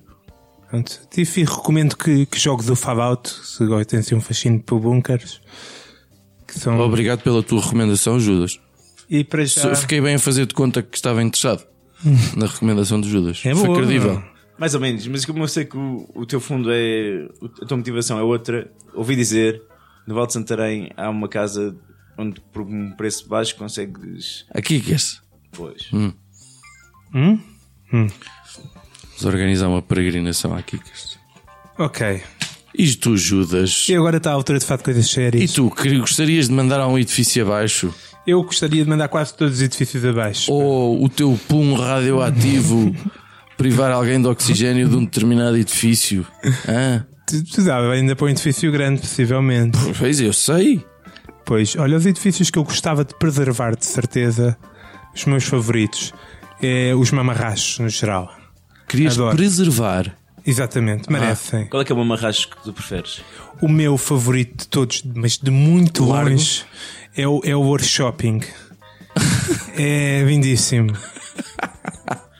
Pronto. 0.68 1.00
Tiffy, 1.10 1.44
recomendo 1.44 1.96
que, 1.96 2.26
que 2.26 2.38
jogue 2.38 2.64
do 2.64 2.74
Fallout, 2.74 3.28
se 3.28 3.64
gosta 3.66 3.84
tem 3.84 4.00
assim 4.00 4.14
um 4.14 4.20
fascínio 4.20 4.60
por 4.60 4.80
bunkers. 4.80 5.40
Que 6.46 6.58
são... 6.58 6.78
Obrigado 6.80 7.22
pela 7.22 7.42
tua 7.42 7.60
recomendação, 7.60 8.18
Judas. 8.18 8.58
E 9.08 9.22
para 9.22 9.44
já. 9.44 9.74
Fiquei 9.74 10.00
bem 10.00 10.14
a 10.14 10.18
fazer 10.18 10.46
de 10.46 10.54
conta 10.54 10.82
que 10.82 10.96
estava 10.96 11.22
interessado 11.22 11.64
na 12.36 12.46
recomendação 12.46 13.00
de 13.00 13.08
Judas. 13.08 13.42
É 13.44 13.54
Foi 13.54 13.66
boa, 13.66 13.78
credível. 13.78 14.14
não? 14.14 14.34
Mais 14.58 14.74
ou 14.74 14.80
menos, 14.80 15.06
mas 15.08 15.24
como 15.24 15.42
eu 15.42 15.48
sei 15.48 15.64
que 15.64 15.76
o, 15.76 16.08
o 16.14 16.24
teu 16.24 16.40
fundo 16.40 16.70
é. 16.72 17.28
A 17.60 17.66
tua 17.66 17.76
motivação 17.76 18.18
é 18.18 18.22
outra, 18.22 18.70
ouvi 18.94 19.16
dizer, 19.16 19.60
no 20.06 20.14
Val 20.14 20.26
de 20.28 20.32
Santarém 20.32 20.90
há 20.96 21.10
uma 21.10 21.28
casa 21.28 21.76
onde 22.16 22.40
por 22.52 22.62
um 22.62 22.92
preço 22.92 23.28
baixo 23.28 23.56
consegues. 23.56 24.46
Aqui, 24.54 24.80
que 24.80 24.92
és? 24.92 25.20
Pois. 25.50 25.90
Hum? 25.92 27.40
Vamos 29.18 29.24
organizar 29.34 29.68
uma 29.68 29.82
peregrinação 29.82 30.54
aqui. 30.54 30.80
Ok. 31.78 32.22
E 32.76 32.94
tu, 32.96 33.16
Judas? 33.16 33.86
E 33.88 33.94
agora 33.94 34.16
está 34.16 34.30
a 34.30 34.34
altura 34.34 34.58
de 34.58 34.66
de 34.66 34.78
coisas 34.82 35.06
E 35.06 35.08
sérias. 35.08 35.52
tu, 35.52 35.70
que 35.70 35.96
gostarias 35.98 36.48
de 36.48 36.54
mandar 36.54 36.80
a 36.80 36.88
um 36.88 36.98
edifício 36.98 37.44
abaixo? 37.44 37.94
Eu 38.26 38.42
gostaria 38.42 38.82
de 38.82 38.88
mandar 38.90 39.08
quase 39.08 39.34
todos 39.34 39.54
os 39.56 39.62
edifícios 39.62 40.04
abaixo. 40.04 40.50
Ou 40.50 41.04
o 41.04 41.08
teu 41.08 41.38
pum 41.46 41.74
radioativo 41.74 42.94
privar 43.56 43.92
alguém 43.92 44.20
de 44.20 44.26
oxigênio 44.26 44.88
de 44.88 44.96
um 44.96 45.04
determinado 45.04 45.56
edifício? 45.56 46.26
Hã? 46.68 47.06
Tu 47.26 47.62
dava 47.62 47.92
ainda 47.92 48.16
para 48.16 48.26
um 48.26 48.28
edifício 48.28 48.70
grande, 48.72 49.00
possivelmente. 49.02 49.78
Pois 49.98 50.20
eu 50.20 50.32
sei. 50.32 50.84
Pois, 51.44 51.76
olha, 51.76 51.96
os 51.96 52.06
edifícios 52.06 52.50
que 52.50 52.58
eu 52.58 52.64
gostava 52.64 53.04
de 53.04 53.14
preservar, 53.18 53.76
de 53.76 53.84
certeza, 53.84 54.56
os 55.14 55.24
meus 55.26 55.44
favoritos, 55.44 56.12
é 56.62 56.94
os 56.94 57.10
mamarrachos, 57.10 57.78
no 57.78 57.88
geral. 57.88 58.34
Querias 58.88 59.14
Adoro. 59.14 59.36
preservar. 59.36 60.16
Exatamente, 60.46 61.10
merecem. 61.10 61.66
Qual 61.66 61.80
é 61.80 61.84
que 61.84 61.92
é 61.92 61.94
o 61.94 61.98
mamarracho 61.98 62.50
que 62.50 62.62
tu 62.62 62.72
preferes? 62.72 63.22
O 63.62 63.68
meu 63.68 63.96
favorito 63.96 64.58
de 64.58 64.68
todos, 64.68 65.02
mas 65.14 65.38
de 65.38 65.50
muito 65.50 66.04
Largo. 66.04 66.30
longe, 66.30 66.64
é 67.16 67.26
o, 67.26 67.40
é 67.44 67.56
o 67.56 67.60
workshopping. 67.60 68.42
é 69.76 70.22
lindíssimo. 70.26 70.92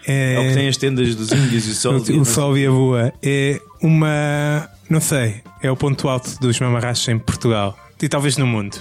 É 0.06 0.38
o 0.38 0.48
que 0.48 0.54
tem 0.54 0.68
as 0.68 0.76
tendas 0.76 1.14
dos 1.14 1.32
índios 1.32 1.66
e 1.66 1.70
o 1.70 1.74
sol. 1.74 1.94
O, 1.94 2.20
o 2.20 2.24
sol 2.26 2.58
e 2.58 2.66
a 2.66 2.70
boa 2.70 3.12
é 3.22 3.58
uma. 3.80 4.68
Não 4.90 5.00
sei, 5.00 5.40
é 5.62 5.70
o 5.70 5.76
ponto 5.76 6.06
alto 6.08 6.38
dos 6.40 6.60
mamarrachos 6.60 7.08
em 7.08 7.18
Portugal 7.18 7.78
e 8.02 8.08
talvez 8.08 8.36
no 8.36 8.46
mundo. 8.46 8.76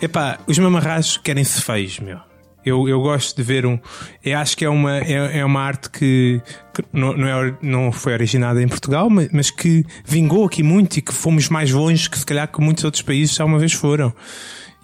Epá, 0.00 0.38
os 0.46 0.56
mamarrachos 0.56 1.16
querem-se 1.16 1.60
feios, 1.60 1.98
meu. 1.98 2.27
Eu, 2.68 2.88
eu 2.88 3.00
gosto 3.00 3.36
de 3.36 3.42
ver 3.42 3.66
um. 3.66 3.78
Eu 4.24 4.38
acho 4.38 4.56
que 4.56 4.64
é 4.64 4.68
uma, 4.68 4.98
é, 4.98 5.38
é 5.38 5.44
uma 5.44 5.60
arte 5.60 5.90
que, 5.90 6.40
que 6.74 6.82
não, 6.92 7.16
não, 7.16 7.26
é, 7.26 7.54
não 7.62 7.92
foi 7.92 8.12
originada 8.12 8.62
em 8.62 8.68
Portugal, 8.68 9.08
mas, 9.10 9.28
mas 9.32 9.50
que 9.50 9.84
vingou 10.04 10.44
aqui 10.46 10.62
muito 10.62 10.96
e 10.98 11.02
que 11.02 11.12
fomos 11.12 11.48
mais 11.48 11.70
longe 11.72 12.08
que 12.08 12.18
se 12.18 12.26
calhar 12.26 12.46
que 12.50 12.60
muitos 12.60 12.84
outros 12.84 13.02
países 13.02 13.34
já 13.34 13.44
uma 13.44 13.58
vez 13.58 13.72
foram. 13.72 14.12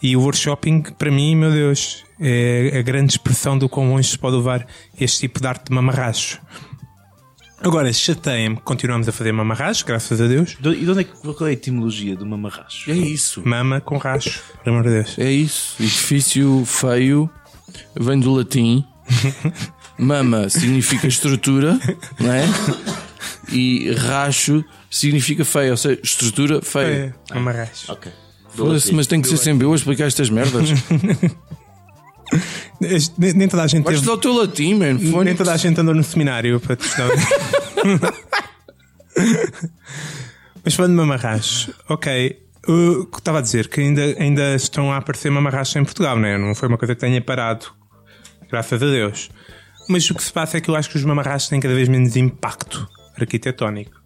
E 0.02 0.16
o 0.16 0.20
workshopping, 0.20 0.82
para 0.98 1.10
mim, 1.10 1.34
meu 1.36 1.50
Deus, 1.50 2.04
é 2.20 2.76
a 2.78 2.82
grande 2.82 3.12
expressão 3.12 3.56
do 3.56 3.68
quão 3.68 3.88
longe 3.90 4.10
se 4.10 4.18
pode 4.18 4.36
levar 4.36 4.66
este 5.00 5.20
tipo 5.20 5.40
de 5.40 5.46
arte 5.46 5.66
de 5.68 5.72
mamarracho. 5.74 6.40
Agora, 7.62 7.90
chateia-me, 7.90 8.56
continuamos 8.58 9.08
a 9.08 9.12
fazer 9.12 9.32
mamarrachos, 9.32 9.82
graças 9.84 10.20
a 10.20 10.26
Deus. 10.26 10.54
Do- 10.60 10.74
E 10.74 10.84
de 10.84 10.90
onde 10.90 11.00
é 11.00 11.04
que 11.04 11.12
qual 11.12 11.34
é 11.46 11.50
a 11.50 11.52
etimologia 11.52 12.14
do 12.14 12.26
mamarracho? 12.26 12.90
É 12.90 12.94
isso. 12.94 13.40
Mama 13.46 13.80
com 13.80 13.96
racho, 13.96 14.42
pelo 14.62 14.76
amor 14.76 14.86
de 14.86 14.94
Deus. 14.96 15.18
É 15.18 15.30
isso. 15.30 15.74
Edifício 15.82 16.62
feio 16.66 17.30
vem 17.98 18.20
do 18.20 18.32
latim. 18.34 18.84
Mama 19.98 20.48
significa 20.48 21.06
estrutura, 21.06 21.78
não 22.18 22.32
é? 22.32 22.44
E 23.52 23.92
racho 23.92 24.64
significa 24.90 25.44
feio, 25.44 25.70
ou 25.72 25.76
seja, 25.76 26.00
estrutura 26.02 26.60
feia. 26.62 27.14
É, 27.30 27.34
mamarracho. 27.34 27.92
Ok. 27.92 28.10
Foda-se, 28.56 28.92
mas 28.92 29.06
tem 29.06 29.20
que 29.20 29.28
ser 29.28 29.36
sempre 29.36 29.66
eu 29.66 29.72
a 29.72 29.76
explicar 29.76 30.06
estas 30.06 30.30
merdas. 30.30 30.68
Nem 33.18 33.32
nem 33.34 33.48
toda 33.48 33.62
a 33.62 33.66
gente 33.66 33.84
Vais 33.84 34.00
teve, 34.00 34.10
o 34.10 34.16
teu 34.18 34.32
latim, 34.32 34.74
man. 34.74 34.94
nem 35.24 35.36
toda 35.36 35.52
a 35.52 35.56
gente 35.56 35.80
andou 35.80 35.94
no 35.94 36.02
seminário 36.02 36.58
para 36.58 36.74
te 36.76 36.84
estudar. 36.86 37.08
Mas 40.64 40.74
falando 40.74 40.92
de 40.92 40.96
mamarrachos, 40.96 41.70
ok. 41.88 42.43
O 42.66 43.06
que 43.06 43.18
estava 43.18 43.38
a 43.38 43.42
dizer 43.42 43.68
que 43.68 43.80
ainda, 43.80 44.02
ainda 44.18 44.54
estão 44.54 44.92
a 44.92 44.96
aparecer 44.96 45.30
mamarrachos 45.30 45.76
em 45.76 45.84
Portugal, 45.84 46.16
não 46.16 46.26
é? 46.26 46.38
Não 46.38 46.54
foi 46.54 46.68
uma 46.68 46.78
coisa 46.78 46.94
que 46.94 47.00
tenha 47.00 47.20
parado, 47.20 47.66
graças 48.50 48.82
a 48.82 48.86
Deus. 48.86 49.30
Mas 49.88 50.08
o 50.10 50.14
que 50.14 50.22
se 50.22 50.32
passa 50.32 50.56
é 50.56 50.60
que 50.60 50.70
eu 50.70 50.76
acho 50.76 50.88
que 50.88 50.96
os 50.96 51.04
mamarrachos 51.04 51.48
têm 51.48 51.60
cada 51.60 51.74
vez 51.74 51.88
menos 51.88 52.16
impacto 52.16 52.88
arquitetónico. 53.18 54.02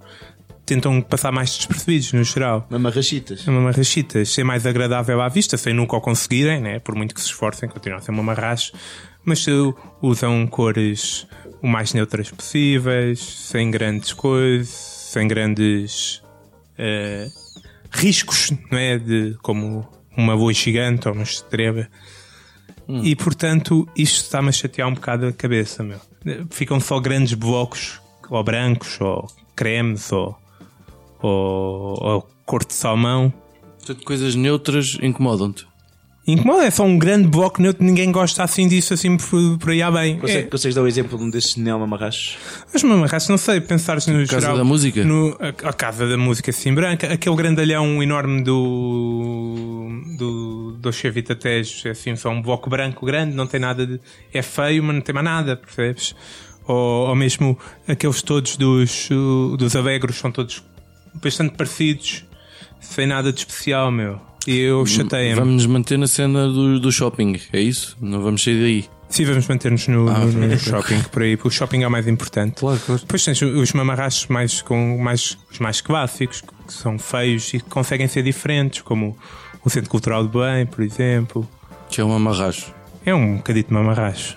Tentam 0.66 1.00
passar 1.00 1.32
mais 1.32 1.56
despercebidos, 1.56 2.12
no 2.12 2.22
geral. 2.24 2.66
Mamarrachitas. 2.68 3.46
Uma 3.46 3.60
marrachita, 3.60 4.24
ser 4.24 4.44
mais 4.44 4.66
agradável 4.66 5.20
à 5.22 5.28
vista, 5.28 5.56
sem 5.56 5.72
nunca 5.72 5.96
o 5.96 6.00
conseguirem, 6.00 6.60
né? 6.60 6.78
por 6.78 6.94
muito 6.94 7.14
que 7.14 7.20
se 7.20 7.28
esforcem, 7.28 7.68
continua 7.68 7.98
a 7.98 8.02
ser 8.02 8.10
uma 8.10 8.22
marracha, 8.22 8.72
mas 9.24 9.46
uh, 9.46 9.74
usam 10.02 10.46
cores 10.46 11.26
o 11.62 11.66
mais 11.66 11.94
neutras 11.94 12.30
possíveis, 12.30 13.20
sem 13.20 13.70
grandes 13.70 14.12
coisas, 14.12 14.68
sem 14.68 15.26
grandes 15.26 16.22
eh, 16.76 17.26
riscos, 17.90 18.52
não 18.70 18.78
é? 18.78 18.98
De, 18.98 19.36
como 19.42 19.86
uma 20.16 20.36
boa 20.36 20.52
gigante 20.52 21.08
ou 21.08 21.14
uma 21.14 21.22
estrela. 21.22 21.88
E 22.88 23.14
portanto, 23.14 23.86
isto 23.94 24.22
está-me 24.22 24.48
a 24.48 24.52
chatear 24.52 24.88
um 24.88 24.94
bocado 24.94 25.26
a 25.26 25.32
cabeça, 25.32 25.82
meu. 25.82 26.00
Ficam 26.50 26.80
só 26.80 26.98
grandes 26.98 27.34
blocos, 27.34 28.00
ou 28.30 28.42
brancos, 28.42 28.98
ou 28.98 29.30
cremes, 29.54 30.10
ou, 30.10 30.38
ou, 31.20 32.02
ou 32.02 32.30
cor 32.46 32.64
de 32.64 32.72
salmão. 32.72 33.32
Portanto, 33.76 34.04
coisas 34.04 34.34
neutras 34.34 34.98
incomodam-te. 35.02 35.67
Incomoda, 36.32 36.64
é 36.66 36.70
só 36.70 36.84
um 36.84 36.98
grande 36.98 37.26
bloco 37.26 37.62
neutro, 37.62 37.82
ninguém 37.82 38.12
gosta 38.12 38.42
assim 38.44 38.68
disso, 38.68 38.92
assim 38.92 39.16
por, 39.16 39.58
por 39.58 39.70
aí 39.70 39.80
há 39.80 39.90
bem. 39.90 40.18
Consegue, 40.18 40.38
É, 40.46 40.50
Consegues 40.50 40.74
dar 40.74 40.82
o 40.82 40.86
exemplo 40.86 41.16
de 41.16 41.24
um 41.24 41.30
destes 41.30 41.56
neomamarrachos? 41.56 42.36
mas 42.72 42.82
mamarrachos, 42.82 43.28
não 43.30 43.38
sei, 43.38 43.60
pensar 43.62 43.94
no 43.96 44.26
Casa 44.26 44.40
geral. 44.40 44.56
da 44.58 44.64
Música? 44.64 45.02
No, 45.04 45.36
a, 45.40 45.68
a 45.70 45.72
Casa 45.72 46.06
da 46.06 46.18
Música 46.18 46.50
assim 46.50 46.74
branca, 46.74 47.12
aquele 47.12 47.34
grandalhão 47.34 48.02
enorme 48.02 48.42
do. 48.42 49.88
do. 50.18 50.72
do 50.78 50.92
Chevita 50.92 51.34
Tejo, 51.34 51.88
é 51.88 51.92
assim, 51.92 52.14
só 52.16 52.28
um 52.30 52.42
bloco 52.42 52.68
branco 52.68 53.06
grande, 53.06 53.34
não 53.34 53.46
tem 53.46 53.58
nada 53.60 53.86
de. 53.86 54.00
é 54.32 54.42
feio, 54.42 54.82
mas 54.84 54.94
não 54.96 55.02
tem 55.02 55.14
mais 55.14 55.24
nada, 55.24 55.56
percebes? 55.56 56.14
Ou, 56.66 57.08
ou 57.08 57.14
mesmo 57.16 57.58
aqueles 57.86 58.20
todos 58.22 58.56
dos. 58.56 59.08
dos 59.58 59.74
alegros 59.74 60.16
são 60.16 60.30
todos 60.30 60.62
bastante 61.22 61.54
parecidos, 61.56 62.24
sem 62.80 63.06
nada 63.06 63.32
de 63.32 63.38
especial, 63.40 63.90
meu. 63.90 64.20
Eu 64.50 64.86
chatei-me. 64.86 65.34
Vamos 65.34 65.54
nos 65.54 65.66
manter 65.66 65.98
na 65.98 66.06
cena 66.06 66.48
do, 66.48 66.80
do 66.80 66.90
shopping, 66.90 67.38
é 67.52 67.60
isso? 67.60 67.96
Não 68.00 68.22
vamos 68.22 68.42
sair 68.42 68.60
daí. 68.60 68.84
Sim, 69.10 69.24
vamos 69.24 69.46
manter-nos 69.48 69.86
no, 69.88 70.08
Ah, 70.08 70.18
no- 70.20 70.32
no 70.48 70.58
shopping 70.58 71.00
por 71.10 71.22
aí, 71.22 71.36
porque 71.36 71.48
o 71.48 71.50
shopping 71.50 71.82
é 71.82 71.86
o 71.88 71.90
mais 71.90 72.06
importante. 72.08 72.60
Claro, 72.60 72.80
claro. 72.84 73.00
Depois 73.00 73.24
tens 73.24 73.40
os 73.42 73.72
mamarrachos 73.72 74.26
mais, 74.28 74.60
com, 74.62 74.98
mais, 74.98 75.36
os 75.50 75.58
mais 75.58 75.80
clássicos, 75.80 76.40
que 76.66 76.72
são 76.72 76.98
feios 76.98 77.52
e 77.54 77.58
que 77.60 77.68
conseguem 77.68 78.06
ser 78.08 78.22
diferentes, 78.22 78.80
como 78.82 79.16
o 79.64 79.70
Centro 79.70 79.90
Cultural 79.90 80.24
de 80.26 80.32
Belém, 80.32 80.66
por 80.66 80.82
exemplo. 80.82 81.48
Que 81.90 82.00
é 82.00 82.04
um 82.04 82.12
amarracho. 82.14 82.72
É 83.04 83.14
um 83.14 83.36
bocadito 83.36 83.68
de 83.68 83.74
mamarracho, 83.74 84.36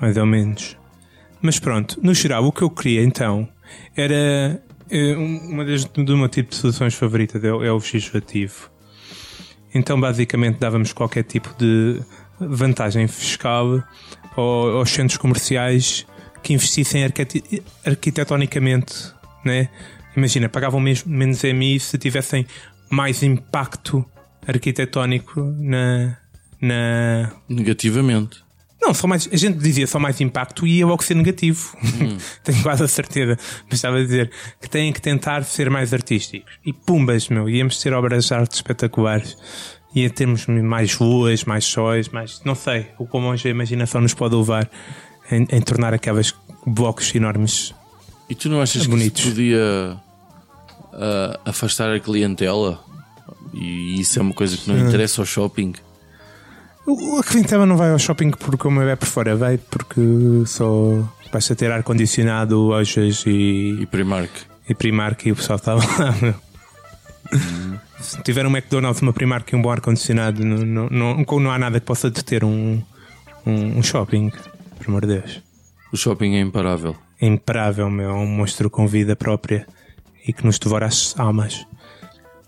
mais 0.00 0.16
ou 0.16 0.26
menos. 0.26 0.76
Mas 1.42 1.58
pronto, 1.58 1.98
no 2.02 2.12
geral, 2.14 2.44
o 2.44 2.52
que 2.52 2.62
eu 2.62 2.70
queria 2.70 3.02
então 3.02 3.48
era. 3.96 4.60
eh, 4.90 5.16
um- 5.16 5.50
Uma 5.52 5.64
das 5.64 5.84
do 5.84 6.16
meu 6.16 6.28
tipo 6.28 6.50
de 6.50 6.56
soluções 6.56 6.94
favoritas 6.94 7.42
é, 7.44 7.48
é 7.48 7.52
o 7.72 7.76
legislativo. 7.76 8.69
Então, 9.74 10.00
basicamente, 10.00 10.58
dávamos 10.58 10.92
qualquer 10.92 11.22
tipo 11.24 11.54
de 11.58 12.00
vantagem 12.38 13.06
fiscal 13.06 13.82
ao- 14.36 14.78
aos 14.78 14.90
centros 14.90 15.16
comerciais 15.16 16.06
que 16.42 16.54
investissem 16.54 17.04
arquite- 17.04 17.62
arquitetonicamente, 17.84 18.94
né? 19.44 19.68
Imagina, 20.16 20.48
pagavam 20.48 20.80
menos 21.06 21.44
MI 21.44 21.78
se 21.78 21.96
tivessem 21.98 22.46
mais 22.90 23.22
impacto 23.22 24.04
arquitetónico 24.46 25.40
na, 25.58 26.16
na, 26.60 27.30
Negativamente. 27.48 28.42
Não, 28.80 28.94
só 28.94 29.06
mais, 29.06 29.28
a 29.30 29.36
gente 29.36 29.58
dizia 29.58 29.86
só 29.86 29.98
mais 29.98 30.20
impacto 30.20 30.66
e 30.66 30.78
ia 30.78 30.86
logo 30.86 31.04
ser 31.04 31.14
negativo. 31.14 31.76
Tenho 32.42 32.62
quase 32.62 32.82
a 32.82 32.88
certeza. 32.88 33.38
Mas 33.64 33.74
estava 33.74 33.98
a 33.98 34.02
dizer 34.02 34.30
que 34.60 34.70
têm 34.70 34.92
que 34.92 35.02
tentar 35.02 35.44
ser 35.44 35.68
mais 35.68 35.92
artísticos. 35.92 36.54
E 36.64 36.72
pumbas, 36.72 37.28
meu, 37.28 37.48
íamos 37.48 37.80
ter 37.80 37.92
obras 37.92 38.26
de 38.26 38.34
arte 38.34 38.54
espetaculares. 38.54 39.36
Ia 39.94 40.08
termos 40.08 40.46
mais 40.46 40.98
luas, 40.98 41.44
mais 41.44 41.64
sóis, 41.64 42.08
mais. 42.08 42.40
Não 42.44 42.54
sei 42.54 42.86
o 42.98 43.06
como 43.06 43.28
hoje 43.28 43.48
a 43.48 43.50
imaginação 43.50 44.00
nos 44.00 44.14
pode 44.14 44.34
levar 44.34 44.70
em, 45.30 45.46
em 45.50 45.60
tornar 45.60 45.92
aquelas 45.92 46.34
blocos 46.66 47.14
enormes. 47.14 47.74
E 48.28 48.34
tu 48.34 48.48
não 48.48 48.62
achas 48.62 48.82
que 48.82 48.88
Bonitos. 48.88 49.20
isso 49.20 49.30
podia 49.30 49.96
ah, 50.92 51.40
afastar 51.44 51.92
a 51.92 52.00
clientela? 52.00 52.82
E 53.52 54.00
isso 54.00 54.18
é 54.18 54.22
uma 54.22 54.32
coisa 54.32 54.56
que 54.56 54.70
não 54.70 54.88
interessa 54.88 55.20
ao 55.20 55.26
shopping. 55.26 55.74
O 56.86 57.18
a 57.18 57.22
clientela 57.22 57.66
não 57.66 57.76
vai 57.76 57.90
ao 57.90 57.98
shopping 57.98 58.30
porque 58.30 58.66
o 58.66 58.70
meu 58.70 58.88
é 58.88 58.96
por 58.96 59.06
fora, 59.06 59.36
vai 59.36 59.58
porque 59.58 60.00
só 60.46 61.06
basta 61.32 61.54
ter 61.54 61.70
ar-condicionado, 61.70 62.58
lojas 62.58 63.24
e, 63.26 63.78
E 63.80 63.86
Primark. 63.86 64.30
e 64.68 64.74
Primark 64.74 65.26
e 65.26 65.32
o 65.32 65.36
pessoal 65.36 65.56
está 65.56 65.74
lá. 65.74 65.84
meu. 66.20 66.34
Se 68.00 68.20
tiver 68.22 68.46
um 68.46 68.50
McDonald's, 68.50 69.02
uma 69.02 69.12
Primark 69.12 69.52
e 69.52 69.56
um 69.56 69.62
bom 69.62 69.70
ar-condicionado, 69.70 70.44
não, 70.44 70.58
não, 70.58 70.88
não, 70.90 71.40
não 71.40 71.50
há 71.50 71.58
nada 71.58 71.78
que 71.78 71.86
possa 71.86 72.10
deter 72.10 72.42
um, 72.44 72.82
um, 73.46 73.78
um 73.78 73.82
shopping, 73.82 74.32
por 74.78 74.88
amor 74.88 75.06
de 75.06 75.20
Deus. 75.20 75.42
O 75.92 75.96
shopping 75.96 76.34
é 76.34 76.40
imparável. 76.40 76.96
É 77.20 77.26
imparável, 77.26 77.90
meu, 77.90 78.10
é 78.10 78.12
um 78.12 78.26
monstro 78.26 78.70
com 78.70 78.86
vida 78.86 79.14
própria 79.14 79.66
e 80.26 80.32
que 80.32 80.44
nos 80.44 80.58
devora 80.58 80.86
as 80.86 81.14
almas. 81.18 81.64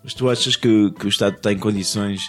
Mas 0.02 0.14
tu 0.14 0.28
achas 0.28 0.56
que, 0.56 0.90
que 0.98 1.06
o 1.06 1.08
Estado 1.08 1.36
tem 1.38 1.58
condições 1.58 2.22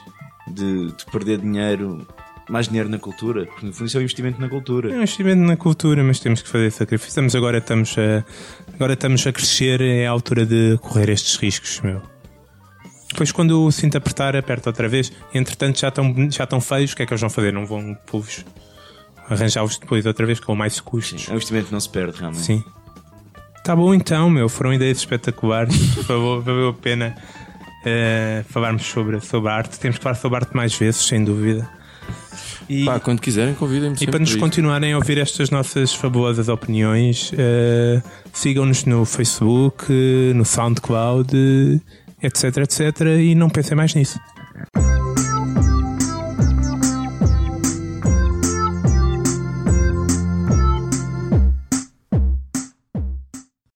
de, 0.47 0.87
de 0.87 1.05
perder 1.11 1.39
dinheiro, 1.39 2.05
mais 2.49 2.67
dinheiro 2.67 2.89
na 2.89 2.97
cultura? 2.99 3.45
Porque 3.45 3.65
no 3.65 3.73
fundo 3.73 3.87
isso 3.87 3.97
é 3.97 3.99
um 3.99 4.03
investimento 4.03 4.39
na 4.39 4.47
É 4.47 4.49
cultura. 4.49 4.89
um 4.89 4.95
investimento 4.97 5.41
na 5.41 5.55
cultura, 5.57 6.03
mas 6.03 6.19
temos 6.19 6.41
que 6.41 6.49
fazer 6.49 6.71
sacrifício. 6.71 7.09
Estamos 7.09 7.35
agora, 7.35 7.57
estamos 7.59 7.95
a, 7.97 8.23
agora 8.75 8.93
estamos 8.93 9.25
a 9.27 9.31
crescer, 9.31 9.81
é 9.81 10.07
a 10.07 10.11
altura 10.11 10.45
de 10.45 10.77
correr 10.81 11.09
estes 11.09 11.35
riscos, 11.37 11.79
meu. 11.81 12.01
Depois, 13.09 13.31
quando 13.31 13.63
o 13.63 13.71
cinto 13.71 13.95
apertar, 13.95 14.35
aperta 14.35 14.69
outra 14.71 14.89
vez. 14.89 15.11
Entretanto, 15.35 15.79
já 15.79 15.89
estão, 15.89 16.15
já 16.31 16.45
estão 16.45 16.59
feios. 16.59 16.93
O 16.93 16.95
que 16.95 17.03
é 17.03 17.05
que 17.05 17.13
eles 17.13 17.21
vão 17.21 17.29
fazer? 17.29 17.53
Não 17.53 17.63
vão 17.65 17.95
pô-los 18.07 18.43
arranjá-los 19.29 19.77
depois 19.77 20.03
outra 20.05 20.25
vez 20.25 20.39
com 20.39 20.55
mais 20.55 20.79
custos. 20.79 21.27
É 21.27 21.31
um 21.31 21.35
investimento 21.35 21.67
que 21.67 21.73
não 21.73 21.79
se 21.79 21.89
perde 21.89 22.17
realmente. 22.17 22.43
Sim. 22.43 22.63
Tá 23.63 23.75
bom 23.75 23.93
então, 23.93 24.31
meu. 24.31 24.49
Foram 24.49 24.73
ideias 24.73 24.97
espetaculares. 24.97 25.77
Por 25.93 26.03
favor, 26.05 26.41
valeu 26.41 26.69
a 26.69 26.73
pena 26.73 27.15
eh, 27.85 28.43
falarmos 28.49 28.83
sobre, 28.83 29.19
sobre 29.21 29.49
a 29.49 29.55
arte. 29.55 29.79
Temos 29.79 29.97
que 29.97 30.03
falar 30.03 30.15
sobre 30.15 30.37
arte 30.37 30.55
mais 30.55 30.75
vezes, 30.75 31.01
sem 31.01 31.23
dúvida. 31.23 31.69
E, 32.69 32.85
Pá, 32.85 32.99
quando 32.99 33.19
quiserem, 33.19 33.53
convidem-me 33.53 33.97
e 33.99 34.07
para 34.07 34.19
nos 34.19 34.35
continuarem 34.35 34.93
a 34.93 34.97
ouvir 34.97 35.17
estas 35.17 35.49
nossas 35.49 35.93
fabulosas 35.93 36.47
opiniões, 36.47 37.31
eh, 37.37 38.01
sigam-nos 38.31 38.85
no 38.85 39.05
Facebook, 39.05 39.91
no 40.33 40.45
SoundCloud, 40.45 41.81
etc, 42.21 42.57
etc. 42.57 43.01
E 43.19 43.35
não 43.35 43.49
pensem 43.49 43.75
mais 43.75 43.93
nisso. 43.93 44.19